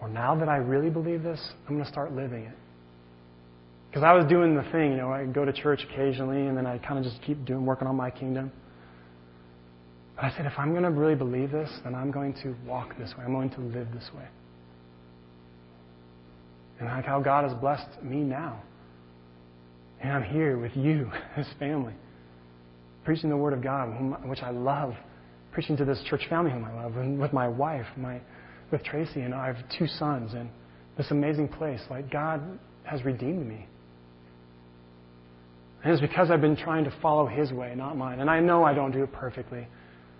or 0.00 0.08
now 0.08 0.34
that 0.34 0.48
I 0.48 0.56
really 0.56 0.90
believe 0.90 1.22
this, 1.22 1.40
I'm 1.66 1.74
going 1.74 1.84
to 1.84 1.90
start 1.90 2.12
living 2.12 2.44
it. 2.44 2.56
Because 3.88 4.02
I 4.02 4.12
was 4.12 4.26
doing 4.26 4.54
the 4.54 4.64
thing, 4.72 4.90
you 4.90 4.96
know, 4.96 5.12
I 5.12 5.24
go 5.24 5.44
to 5.44 5.52
church 5.52 5.80
occasionally, 5.90 6.46
and 6.46 6.56
then 6.56 6.66
I 6.66 6.78
kind 6.78 6.98
of 6.98 7.04
just 7.04 7.22
keep 7.22 7.44
doing 7.46 7.64
working 7.64 7.88
on 7.88 7.96
my 7.96 8.10
kingdom. 8.10 8.52
But 10.16 10.24
I 10.24 10.36
said, 10.36 10.46
if 10.46 10.54
I'm 10.58 10.70
going 10.70 10.82
to 10.82 10.90
really 10.90 11.14
believe 11.14 11.52
this, 11.52 11.70
then 11.84 11.94
I'm 11.94 12.10
going 12.10 12.34
to 12.42 12.56
walk 12.66 12.96
this 12.98 13.12
way. 13.16 13.24
I'm 13.24 13.32
going 13.32 13.50
to 13.50 13.60
live 13.60 13.88
this 13.92 14.08
way. 14.16 14.24
And 16.78 16.88
like 16.88 17.04
how 17.04 17.20
God 17.20 17.44
has 17.44 17.54
blessed 17.60 18.02
me 18.02 18.16
now. 18.16 18.62
And 20.00 20.12
I'm 20.12 20.22
here 20.22 20.58
with 20.58 20.72
you, 20.74 21.10
His 21.36 21.46
family, 21.58 21.94
preaching 23.04 23.30
the 23.30 23.36
Word 23.36 23.52
of 23.52 23.62
God, 23.62 23.88
which 24.26 24.42
I 24.42 24.50
love, 24.50 24.94
preaching 25.52 25.76
to 25.78 25.84
this 25.84 26.02
church 26.08 26.22
family 26.28 26.50
whom 26.50 26.64
I 26.64 26.82
love, 26.82 26.96
and 26.96 27.18
with 27.18 27.32
my 27.32 27.48
wife, 27.48 27.86
my, 27.96 28.20
with 28.70 28.82
Tracy, 28.84 29.20
and 29.20 29.34
I 29.34 29.46
have 29.46 29.56
two 29.78 29.86
sons, 29.86 30.32
and 30.34 30.48
this 30.96 31.10
amazing 31.10 31.48
place. 31.48 31.80
Like 31.90 32.10
God 32.10 32.42
has 32.84 33.04
redeemed 33.04 33.46
me. 33.46 33.66
And 35.82 35.92
it's 35.92 36.00
because 36.00 36.30
I've 36.30 36.40
been 36.40 36.56
trying 36.56 36.84
to 36.84 36.92
follow 37.00 37.26
His 37.26 37.52
way, 37.52 37.74
not 37.76 37.96
mine. 37.96 38.20
And 38.20 38.28
I 38.28 38.40
know 38.40 38.64
I 38.64 38.74
don't 38.74 38.92
do 38.92 39.02
it 39.02 39.12
perfectly. 39.12 39.66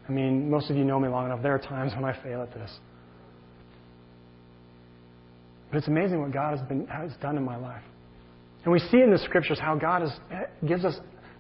I 0.09 0.13
mean, 0.13 0.51
most 0.51 0.71
of 0.71 0.77
you 0.77 0.85
know 0.85 1.01
me 1.01 1.09
long 1.09 1.27
enough. 1.27 1.43
There 1.43 1.55
are 1.55 1.59
times 1.59 1.93
when 1.95 2.05
I 2.05 2.21
fail 2.23 2.43
at 2.43 2.53
this. 2.55 2.71
But 5.71 5.79
it's 5.79 5.89
amazing 5.89 6.21
what 6.21 6.33
God 6.33 6.59
has, 6.59 6.69
been, 6.69 6.87
has 6.87 7.11
done 7.21 7.37
in 7.37 7.45
my 7.45 7.57
life. 7.57 7.83
And 8.65 8.73
we 8.73 8.79
see 8.79 9.01
in 9.01 9.11
the 9.11 9.19
scriptures 9.19 9.59
how 9.61 9.77
God 9.77 10.03
is, 10.03 10.11
gives 10.67 10.85
us, 10.85 10.95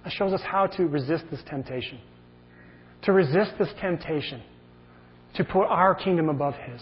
shows 0.08 0.32
us 0.32 0.40
how 0.44 0.66
to 0.66 0.86
resist 0.86 1.24
this 1.30 1.40
temptation. 1.48 2.00
To 3.02 3.12
resist 3.12 3.52
this 3.58 3.68
temptation. 3.80 4.42
To 5.36 5.44
put 5.44 5.66
our 5.66 5.94
kingdom 5.94 6.28
above 6.28 6.54
His. 6.54 6.80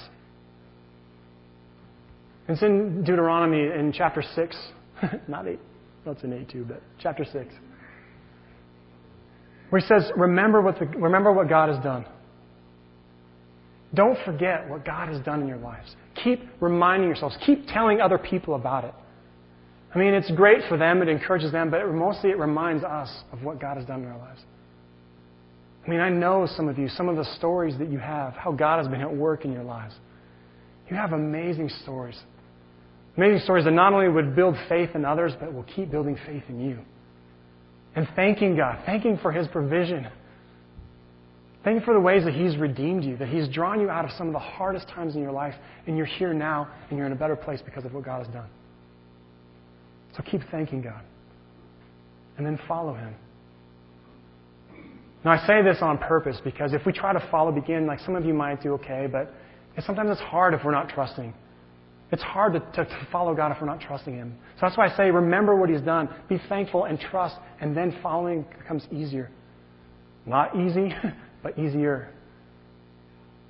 It's 2.48 2.62
in 2.62 3.04
Deuteronomy 3.04 3.60
in 3.78 3.92
chapter 3.94 4.22
6. 4.22 4.56
Not 5.28 5.46
8. 5.46 5.58
That's 6.06 6.22
in 6.22 6.32
8 6.32 6.48
too, 6.48 6.64
but 6.66 6.82
chapter 6.98 7.24
6 7.24 7.54
where 9.70 9.80
he 9.80 9.86
says, 9.86 10.10
remember 10.16 10.60
what, 10.60 10.78
the, 10.78 10.86
remember 10.86 11.32
what 11.32 11.48
God 11.48 11.68
has 11.68 11.82
done. 11.82 12.04
Don't 13.94 14.18
forget 14.24 14.68
what 14.68 14.84
God 14.84 15.08
has 15.08 15.20
done 15.24 15.42
in 15.42 15.48
your 15.48 15.58
lives. 15.58 15.94
Keep 16.22 16.40
reminding 16.60 17.08
yourselves. 17.08 17.36
Keep 17.46 17.68
telling 17.68 18.00
other 18.00 18.18
people 18.18 18.54
about 18.54 18.84
it. 18.84 18.94
I 19.94 19.98
mean, 19.98 20.12
it's 20.14 20.30
great 20.32 20.58
for 20.68 20.76
them, 20.76 21.02
it 21.02 21.08
encourages 21.08 21.52
them, 21.52 21.70
but 21.70 21.86
mostly 21.92 22.30
it 22.30 22.38
reminds 22.38 22.82
us 22.82 23.08
of 23.32 23.44
what 23.44 23.60
God 23.60 23.76
has 23.76 23.86
done 23.86 24.02
in 24.02 24.08
our 24.08 24.18
lives. 24.18 24.40
I 25.86 25.90
mean, 25.90 26.00
I 26.00 26.08
know 26.08 26.48
some 26.56 26.68
of 26.68 26.78
you, 26.78 26.88
some 26.88 27.08
of 27.08 27.16
the 27.16 27.24
stories 27.36 27.78
that 27.78 27.90
you 27.90 27.98
have, 27.98 28.32
how 28.32 28.50
God 28.50 28.78
has 28.78 28.88
been 28.88 29.02
at 29.02 29.14
work 29.14 29.44
in 29.44 29.52
your 29.52 29.62
lives. 29.62 29.94
You 30.90 30.96
have 30.96 31.12
amazing 31.12 31.70
stories. 31.82 32.18
Amazing 33.16 33.40
stories 33.44 33.64
that 33.66 33.70
not 33.70 33.92
only 33.92 34.08
would 34.08 34.34
build 34.34 34.56
faith 34.68 34.90
in 34.94 35.04
others, 35.04 35.32
but 35.38 35.52
will 35.52 35.62
keep 35.62 35.92
building 35.92 36.18
faith 36.26 36.42
in 36.48 36.58
you 36.58 36.78
and 37.96 38.08
thanking 38.16 38.56
God, 38.56 38.82
thanking 38.86 39.18
for 39.18 39.32
His 39.32 39.46
provision. 39.48 40.06
Thanking 41.62 41.84
for 41.84 41.94
the 41.94 42.00
ways 42.00 42.24
that 42.24 42.34
He's 42.34 42.56
redeemed 42.56 43.04
you, 43.04 43.16
that 43.16 43.28
He's 43.28 43.48
drawn 43.48 43.80
you 43.80 43.88
out 43.88 44.04
of 44.04 44.10
some 44.12 44.26
of 44.26 44.32
the 44.32 44.38
hardest 44.38 44.88
times 44.88 45.14
in 45.14 45.22
your 45.22 45.32
life, 45.32 45.54
and 45.86 45.96
you're 45.96 46.06
here 46.06 46.34
now, 46.34 46.68
and 46.90 46.98
you're 46.98 47.06
in 47.06 47.12
a 47.12 47.16
better 47.16 47.36
place 47.36 47.60
because 47.64 47.84
of 47.84 47.94
what 47.94 48.04
God 48.04 48.24
has 48.24 48.32
done. 48.34 48.48
So 50.16 50.22
keep 50.22 50.42
thanking 50.50 50.82
God. 50.82 51.00
And 52.36 52.44
then 52.44 52.58
follow 52.68 52.94
Him. 52.94 53.14
Now, 55.24 55.32
I 55.32 55.46
say 55.46 55.62
this 55.62 55.78
on 55.80 55.96
purpose 55.96 56.38
because 56.44 56.74
if 56.74 56.84
we 56.84 56.92
try 56.92 57.14
to 57.14 57.28
follow, 57.30 57.50
begin, 57.50 57.86
like 57.86 58.00
some 58.00 58.14
of 58.14 58.26
you 58.26 58.34
might 58.34 58.62
do 58.62 58.74
okay, 58.74 59.08
but 59.10 59.32
sometimes 59.86 60.10
it's 60.10 60.20
hard 60.20 60.52
if 60.52 60.62
we're 60.64 60.72
not 60.72 60.90
trusting. 60.90 61.32
It's 62.14 62.22
hard 62.22 62.52
to, 62.52 62.60
to, 62.60 62.84
to, 62.84 63.08
follow 63.10 63.34
God 63.34 63.50
if 63.50 63.60
we're 63.60 63.66
not 63.66 63.80
trusting 63.80 64.14
Him. 64.14 64.36
So 64.54 64.60
that's 64.62 64.78
why 64.78 64.86
I 64.86 64.96
say, 64.96 65.10
remember 65.10 65.56
what 65.56 65.68
He's 65.68 65.80
done. 65.80 66.08
Be 66.28 66.40
thankful 66.48 66.84
and 66.84 66.96
trust, 66.96 67.34
and 67.60 67.76
then 67.76 67.98
following 68.04 68.46
becomes 68.56 68.86
easier. 68.92 69.32
Not 70.24 70.54
easy, 70.54 70.94
but 71.42 71.58
easier. 71.58 72.08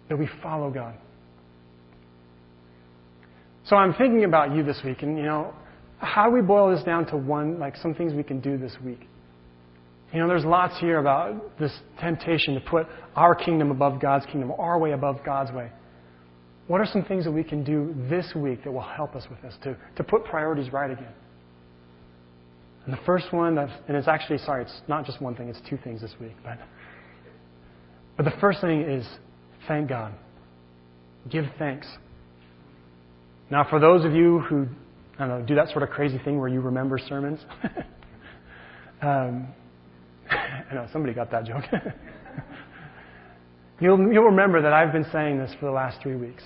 That 0.09 0.19
we 0.19 0.31
follow 0.43 0.71
God. 0.71 0.95
So 3.67 3.77
I'm 3.77 3.93
thinking 3.93 4.25
about 4.25 4.57
you 4.57 4.63
this 4.63 4.81
week, 4.83 5.03
and 5.03 5.19
you 5.19 5.25
know, 5.25 5.53
how 5.99 6.31
do 6.31 6.35
we 6.35 6.41
boil 6.41 6.75
this 6.75 6.83
down 6.85 7.05
to 7.09 7.19
one, 7.19 7.59
like 7.59 7.77
some 7.77 7.95
things 7.95 8.15
we 8.15 8.23
can 8.23 8.41
do 8.41 8.57
this 8.57 8.75
week? 8.83 9.07
You 10.11 10.21
know, 10.21 10.27
there's 10.27 10.45
lots 10.47 10.81
here 10.81 11.01
about 11.01 11.59
this 11.59 11.73
temptation 12.01 12.55
to 12.55 12.61
put 12.61 12.87
our 13.15 13.35
kingdom 13.35 13.71
above 13.71 14.01
God's 14.01 14.25
kingdom, 14.25 14.55
our 14.59 14.79
way 14.79 14.93
above 14.93 15.19
God's 15.23 15.53
way. 15.53 15.71
What 16.67 16.81
are 16.81 16.87
some 16.87 17.05
things 17.05 17.25
that 17.25 17.33
we 17.33 17.45
can 17.45 17.63
do 17.63 17.95
this 18.09 18.33
week 18.35 18.65
that 18.65 18.73
will 18.73 18.81
help 18.81 19.15
us 19.15 19.25
with 19.29 19.41
this, 19.43 19.55
to, 19.65 19.77
to 19.97 20.05
put 20.05 20.25
priorities 20.25 20.73
right 20.73 20.91
again? 20.91 21.13
And 22.85 22.93
the 22.93 23.01
first 23.05 23.33
one, 23.33 23.59
and 23.59 23.97
it's 23.97 24.09
actually, 24.09 24.39
sorry, 24.39 24.63
it's 24.63 24.81
not 24.89 25.05
just 25.07 25.21
one 25.21 25.35
thing, 25.35 25.49
it's 25.49 25.61
two 25.69 25.79
things 25.85 26.01
this 26.01 26.15
week. 26.21 26.37
But, 26.43 26.59
but 28.17 28.25
the 28.25 28.39
first 28.41 28.61
thing 28.61 28.83
is 28.83 29.07
thank 29.67 29.89
God. 29.89 30.15
Give 31.31 31.45
thanks. 31.59 31.87
Now, 33.51 33.67
for 33.69 33.79
those 33.79 34.05
of 34.05 34.13
you 34.13 34.41
who, 34.41 34.67
I 35.19 35.27
don't 35.27 35.41
know, 35.41 35.47
do 35.47 35.55
that 35.55 35.69
sort 35.69 35.83
of 35.83 35.91
crazy 35.91 36.19
thing 36.25 36.39
where 36.39 36.49
you 36.49 36.61
remember 36.61 36.99
sermons, 36.99 37.41
um, 39.03 39.49
I 40.31 40.75
know, 40.75 40.87
somebody 40.93 41.15
got 41.15 41.31
that 41.31 41.45
joke. 41.45 41.65
You'll, 43.81 44.13
you'll 44.13 44.25
remember 44.25 44.63
that 44.63 44.73
I've 44.73 44.93
been 44.93 45.07
saying 45.13 45.39
this 45.39 45.51
for 45.59 45.67
the 45.67 45.73
last 45.73 46.01
three 46.03 46.17
weeks. 46.17 46.43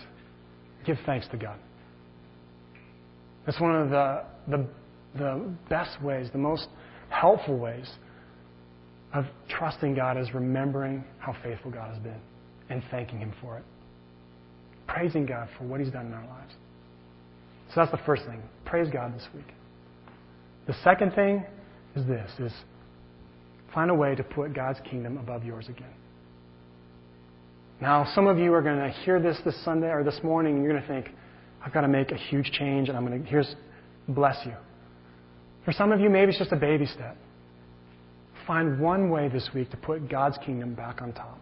Give 0.86 0.96
thanks 1.04 1.26
to 1.28 1.36
God. 1.36 1.58
It's 3.46 3.60
one 3.60 3.74
of 3.74 3.90
the, 3.90 4.24
the, 4.48 4.66
the 5.16 5.50
best 5.68 6.02
ways, 6.02 6.28
the 6.32 6.38
most 6.38 6.68
helpful 7.10 7.58
ways 7.58 7.90
of 9.14 9.24
trusting 9.48 9.94
God 9.94 10.18
is 10.18 10.32
remembering 10.34 11.04
how 11.18 11.34
faithful 11.42 11.70
God 11.70 11.92
has 11.92 12.02
been 12.02 12.20
and 12.68 12.82
thanking 12.90 13.18
Him 13.18 13.32
for 13.40 13.56
it. 13.58 13.64
Praising 14.86 15.26
God 15.26 15.48
for 15.56 15.64
what 15.64 15.80
He's 15.80 15.90
done 15.90 16.06
in 16.06 16.12
our 16.12 16.26
lives. 16.26 16.52
So 17.68 17.74
that's 17.76 17.90
the 17.90 18.00
first 18.06 18.24
thing. 18.24 18.42
Praise 18.64 18.88
God 18.92 19.14
this 19.14 19.26
week. 19.34 19.46
The 20.66 20.74
second 20.84 21.14
thing 21.14 21.44
is 21.94 22.06
this 22.06 22.30
is 22.38 22.52
find 23.74 23.90
a 23.90 23.94
way 23.94 24.14
to 24.14 24.22
put 24.22 24.54
God's 24.54 24.78
kingdom 24.90 25.18
above 25.18 25.44
yours 25.44 25.66
again. 25.68 25.92
Now, 27.80 28.10
some 28.14 28.26
of 28.26 28.38
you 28.38 28.52
are 28.54 28.62
going 28.62 28.78
to 28.78 28.90
hear 29.04 29.20
this 29.20 29.38
this 29.44 29.54
Sunday 29.64 29.88
or 29.88 30.02
this 30.02 30.20
morning, 30.22 30.56
and 30.56 30.64
you're 30.64 30.72
going 30.72 30.82
to 30.82 30.88
think, 30.88 31.14
I've 31.64 31.72
got 31.72 31.82
to 31.82 31.88
make 31.88 32.10
a 32.10 32.16
huge 32.16 32.50
change, 32.52 32.88
and 32.88 32.96
I'm 32.96 33.06
going 33.06 33.22
to, 33.22 33.28
here's, 33.28 33.54
bless 34.08 34.36
you. 34.44 34.54
For 35.64 35.72
some 35.72 35.92
of 35.92 36.00
you, 36.00 36.10
maybe 36.10 36.30
it's 36.30 36.38
just 36.38 36.52
a 36.52 36.56
baby 36.56 36.86
step. 36.86 37.16
Find 38.46 38.80
one 38.80 39.10
way 39.10 39.28
this 39.28 39.50
week 39.54 39.70
to 39.70 39.76
put 39.76 40.08
God's 40.08 40.38
kingdom 40.44 40.74
back 40.74 41.02
on 41.02 41.12
top. 41.12 41.38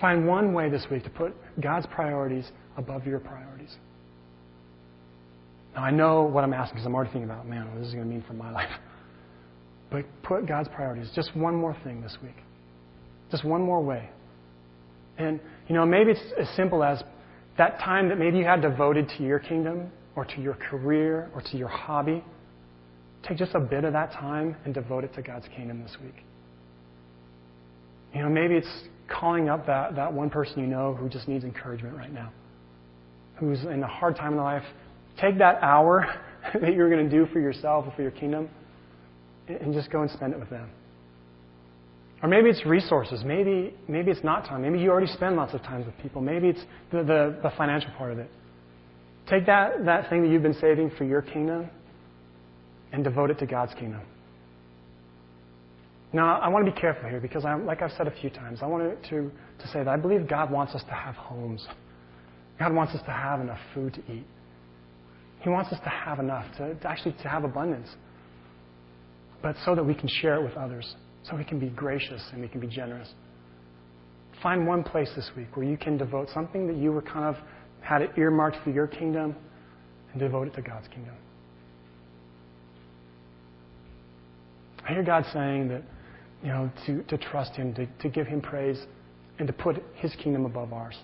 Find 0.00 0.26
one 0.26 0.52
way 0.52 0.70
this 0.70 0.86
week 0.90 1.04
to 1.04 1.10
put 1.10 1.34
God's 1.60 1.86
priorities 1.86 2.50
above 2.76 3.06
your 3.06 3.18
priorities. 3.18 3.74
Now, 5.74 5.82
I 5.82 5.90
know 5.90 6.22
what 6.22 6.44
I'm 6.44 6.52
asking 6.52 6.76
because 6.76 6.86
I'm 6.86 6.94
already 6.94 7.10
thinking 7.12 7.30
about, 7.30 7.48
man, 7.48 7.70
what 7.70 7.78
this 7.78 7.88
is 7.88 7.94
going 7.94 8.06
to 8.06 8.10
mean 8.10 8.24
for 8.26 8.34
my 8.34 8.50
life. 8.52 8.70
But 9.90 10.04
put 10.22 10.46
God's 10.46 10.68
priorities. 10.68 11.10
Just 11.14 11.34
one 11.34 11.54
more 11.54 11.76
thing 11.84 12.00
this 12.00 12.16
week. 12.22 12.36
Just 13.30 13.44
one 13.44 13.62
more 13.62 13.82
way. 13.82 14.08
And, 15.18 15.40
you 15.68 15.74
know, 15.74 15.86
maybe 15.86 16.12
it's 16.12 16.20
as 16.38 16.48
simple 16.56 16.82
as 16.82 17.02
that 17.58 17.78
time 17.78 18.08
that 18.08 18.18
maybe 18.18 18.38
you 18.38 18.44
had 18.44 18.62
devoted 18.62 19.08
to 19.18 19.22
your 19.22 19.38
kingdom 19.38 19.90
or 20.16 20.24
to 20.24 20.40
your 20.40 20.54
career 20.54 21.30
or 21.34 21.42
to 21.42 21.56
your 21.56 21.68
hobby. 21.68 22.24
Take 23.26 23.36
just 23.36 23.54
a 23.54 23.60
bit 23.60 23.84
of 23.84 23.92
that 23.92 24.12
time 24.12 24.56
and 24.64 24.72
devote 24.72 25.04
it 25.04 25.14
to 25.14 25.22
God's 25.22 25.46
kingdom 25.54 25.82
this 25.82 25.96
week. 26.02 26.24
You 28.14 28.22
know, 28.22 28.28
maybe 28.28 28.54
it's 28.54 28.88
calling 29.08 29.48
up 29.48 29.66
that, 29.66 29.94
that 29.96 30.12
one 30.12 30.30
person 30.30 30.60
you 30.60 30.66
know 30.66 30.94
who 30.94 31.08
just 31.08 31.28
needs 31.28 31.44
encouragement 31.44 31.96
right 31.96 32.12
now, 32.12 32.32
who's 33.36 33.62
in 33.64 33.82
a 33.82 33.86
hard 33.86 34.16
time 34.16 34.32
in 34.32 34.38
life. 34.38 34.64
Take 35.20 35.38
that 35.38 35.58
hour 35.62 36.06
that 36.60 36.74
you're 36.74 36.90
going 36.90 37.08
to 37.08 37.10
do 37.10 37.30
for 37.32 37.40
yourself 37.40 37.84
or 37.86 37.92
for 37.94 38.02
your 38.02 38.10
kingdom 38.10 38.48
and 39.48 39.74
just 39.74 39.90
go 39.90 40.02
and 40.02 40.10
spend 40.10 40.32
it 40.32 40.38
with 40.38 40.50
them. 40.50 40.70
Or 42.22 42.28
maybe 42.28 42.50
it's 42.50 42.64
resources. 42.66 43.22
Maybe, 43.24 43.74
maybe 43.88 44.10
it's 44.10 44.22
not 44.22 44.44
time. 44.44 44.62
Maybe 44.62 44.78
you 44.78 44.90
already 44.90 45.06
spend 45.06 45.36
lots 45.36 45.54
of 45.54 45.62
time 45.62 45.84
with 45.84 45.96
people. 45.98 46.20
Maybe 46.20 46.48
it's 46.48 46.60
the, 46.92 46.98
the, 46.98 47.38
the 47.42 47.50
financial 47.56 47.90
part 47.96 48.12
of 48.12 48.18
it. 48.18 48.30
Take 49.28 49.46
that, 49.46 49.84
that 49.84 50.10
thing 50.10 50.22
that 50.22 50.28
you've 50.28 50.42
been 50.42 50.58
saving 50.60 50.90
for 50.98 51.04
your 51.04 51.22
kingdom 51.22 51.70
and 52.92 53.04
devote 53.04 53.30
it 53.30 53.38
to 53.38 53.46
God's 53.46 53.72
kingdom. 53.74 54.02
Now, 56.12 56.40
I 56.40 56.48
want 56.48 56.66
to 56.66 56.72
be 56.72 56.78
careful 56.78 57.08
here 57.08 57.20
because, 57.20 57.44
I'm, 57.44 57.64
like 57.64 57.82
I've 57.82 57.92
said 57.92 58.08
a 58.08 58.20
few 58.20 58.30
times, 58.30 58.58
I 58.62 58.66
want 58.66 59.00
to, 59.04 59.10
to 59.10 59.68
say 59.72 59.84
that 59.84 59.88
I 59.88 59.96
believe 59.96 60.28
God 60.28 60.50
wants 60.50 60.74
us 60.74 60.82
to 60.84 60.92
have 60.92 61.14
homes. 61.14 61.66
God 62.58 62.74
wants 62.74 62.94
us 62.94 63.00
to 63.02 63.12
have 63.12 63.40
enough 63.40 63.60
food 63.72 63.94
to 63.94 64.12
eat. 64.12 64.26
He 65.40 65.48
wants 65.48 65.72
us 65.72 65.78
to 65.84 65.88
have 65.88 66.18
enough, 66.18 66.44
to, 66.58 66.74
to 66.74 66.88
actually 66.88 67.12
to 67.22 67.28
have 67.28 67.44
abundance. 67.44 67.88
But 69.40 69.54
so 69.64 69.74
that 69.74 69.84
we 69.84 69.94
can 69.94 70.08
share 70.08 70.34
it 70.34 70.42
with 70.42 70.54
others, 70.54 70.94
so 71.30 71.36
we 71.36 71.44
can 71.44 71.58
be 71.58 71.68
gracious 71.68 72.22
and 72.32 72.42
we 72.42 72.48
can 72.48 72.60
be 72.60 72.66
generous. 72.66 73.08
Find 74.42 74.66
one 74.66 74.82
place 74.82 75.10
this 75.14 75.30
week 75.36 75.56
where 75.56 75.66
you 75.66 75.76
can 75.76 75.96
devote 75.96 76.28
something 76.32 76.66
that 76.66 76.76
you 76.76 76.92
were 76.92 77.02
kind 77.02 77.24
of 77.24 77.36
had 77.82 78.02
it 78.02 78.10
earmarked 78.16 78.56
for 78.64 78.70
your 78.70 78.86
kingdom 78.86 79.34
and 80.12 80.20
devote 80.20 80.48
it 80.48 80.54
to 80.54 80.62
God's 80.62 80.88
kingdom. 80.88 81.14
I 84.88 84.92
hear 84.92 85.02
God 85.02 85.24
saying 85.32 85.68
that, 85.68 85.82
you 86.42 86.48
know, 86.48 86.70
to, 86.86 87.02
to 87.04 87.18
trust 87.18 87.52
Him, 87.54 87.74
to, 87.74 87.86
to 87.86 88.08
give 88.08 88.26
Him 88.26 88.40
praise, 88.40 88.78
and 89.38 89.46
to 89.46 89.52
put 89.52 89.82
His 89.94 90.14
kingdom 90.16 90.46
above 90.46 90.72
ours. 90.72 90.96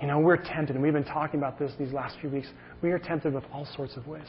You 0.00 0.08
know, 0.08 0.18
we're 0.18 0.36
tempted, 0.36 0.74
and 0.74 0.82
we've 0.82 0.92
been 0.92 1.04
talking 1.04 1.40
about 1.40 1.58
this 1.58 1.72
these 1.78 1.92
last 1.92 2.16
few 2.20 2.28
weeks. 2.28 2.48
We 2.82 2.90
are 2.90 2.98
tempted 2.98 3.32
with 3.32 3.44
all 3.52 3.66
sorts 3.76 3.96
of 3.96 4.06
ways. 4.06 4.28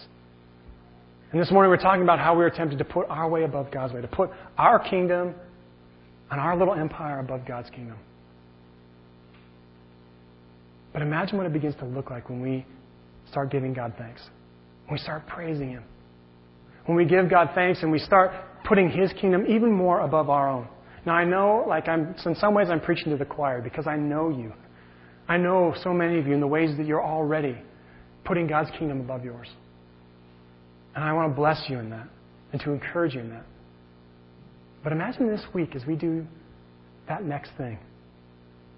And 1.33 1.41
this 1.41 1.49
morning 1.49 1.71
we're 1.71 1.77
talking 1.77 2.03
about 2.03 2.19
how 2.19 2.37
we 2.37 2.43
are 2.43 2.51
tempted 2.51 2.77
to 2.77 2.85
put 2.85 3.09
our 3.09 3.27
way 3.27 3.43
above 3.43 3.71
God's 3.71 3.91
way, 3.91 4.01
to 4.01 4.07
put 4.07 4.29
our 4.55 4.77
kingdom 4.77 5.33
and 6.29 6.39
our 6.39 6.55
little 6.55 6.75
empire 6.75 7.19
above 7.19 7.43
God's 7.47 7.71
kingdom. 7.71 7.97
But 10.93 11.01
imagine 11.01 11.37
what 11.37 11.47
it 11.47 11.53
begins 11.53 11.75
to 11.77 11.85
look 11.85 12.11
like 12.11 12.29
when 12.29 12.39
we 12.39 12.67
start 13.31 13.49
giving 13.49 13.73
God 13.73 13.95
thanks, 13.97 14.21
when 14.85 14.93
we 14.93 14.99
start 14.99 15.25
praising 15.25 15.71
Him, 15.71 15.83
when 16.85 16.95
we 16.95 17.03
give 17.03 17.31
God 17.31 17.49
thanks 17.55 17.81
and 17.81 17.91
we 17.91 17.97
start 17.97 18.31
putting 18.63 18.91
His 18.91 19.11
kingdom 19.13 19.45
even 19.47 19.71
more 19.71 20.01
above 20.01 20.29
our 20.29 20.47
own. 20.47 20.67
Now 21.03 21.15
I 21.15 21.25
know, 21.25 21.65
like 21.67 21.87
I'm, 21.87 22.13
in 22.27 22.35
some 22.35 22.53
ways 22.53 22.67
I'm 22.69 22.79
preaching 22.79 23.09
to 23.09 23.17
the 23.17 23.25
choir 23.25 23.59
because 23.59 23.87
I 23.87 23.95
know 23.95 24.29
you. 24.29 24.53
I 25.27 25.37
know 25.37 25.73
so 25.83 25.93
many 25.93 26.19
of 26.19 26.27
you 26.27 26.35
in 26.35 26.41
the 26.41 26.47
ways 26.47 26.77
that 26.77 26.85
you're 26.85 27.03
already 27.03 27.57
putting 28.23 28.45
God's 28.45 28.69
kingdom 28.77 28.99
above 28.99 29.25
yours. 29.25 29.47
And 30.95 31.03
I 31.03 31.13
want 31.13 31.31
to 31.31 31.35
bless 31.35 31.69
you 31.69 31.79
in 31.79 31.89
that 31.89 32.07
and 32.51 32.61
to 32.61 32.71
encourage 32.71 33.15
you 33.15 33.21
in 33.21 33.29
that. 33.29 33.45
But 34.83 34.91
imagine 34.91 35.27
this 35.27 35.41
week 35.53 35.75
as 35.75 35.85
we 35.85 35.95
do 35.95 36.25
that 37.07 37.23
next 37.23 37.51
thing. 37.57 37.79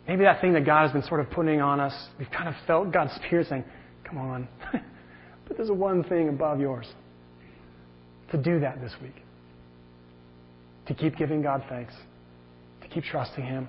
Maybe 0.08 0.24
that 0.24 0.40
thing 0.40 0.54
that 0.54 0.66
God 0.66 0.84
has 0.84 0.92
been 0.92 1.04
sort 1.04 1.20
of 1.20 1.30
putting 1.32 1.62
on 1.62 1.80
us, 1.80 1.94
we've 2.20 2.30
kind 2.30 2.48
of 2.48 2.56
felt 2.68 2.92
God's 2.92 3.14
Spirit 3.16 3.48
saying, 3.50 3.64
Come 4.04 4.20
on, 4.20 4.48
but 4.72 5.58
there's 5.58 5.72
one 5.72 6.04
thing 6.04 6.30
above 6.30 6.60
yours. 6.60 6.88
To 8.32 8.38
do 8.38 8.60
that 8.60 8.82
this 8.82 8.94
week. 9.02 9.16
To 10.88 10.94
keep 10.94 11.16
giving 11.18 11.42
God 11.42 11.64
thanks. 11.70 11.94
To 12.82 12.88
keep 12.88 13.04
trusting 13.04 13.44
Him. 13.44 13.68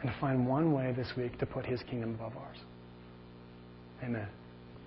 And 0.00 0.10
to 0.10 0.16
find 0.20 0.46
one 0.46 0.72
way 0.72 0.92
this 0.96 1.12
week 1.16 1.38
to 1.38 1.46
put 1.46 1.64
His 1.64 1.80
kingdom 1.88 2.14
above 2.14 2.36
ours. 2.36 2.58
Amen. 4.02 4.28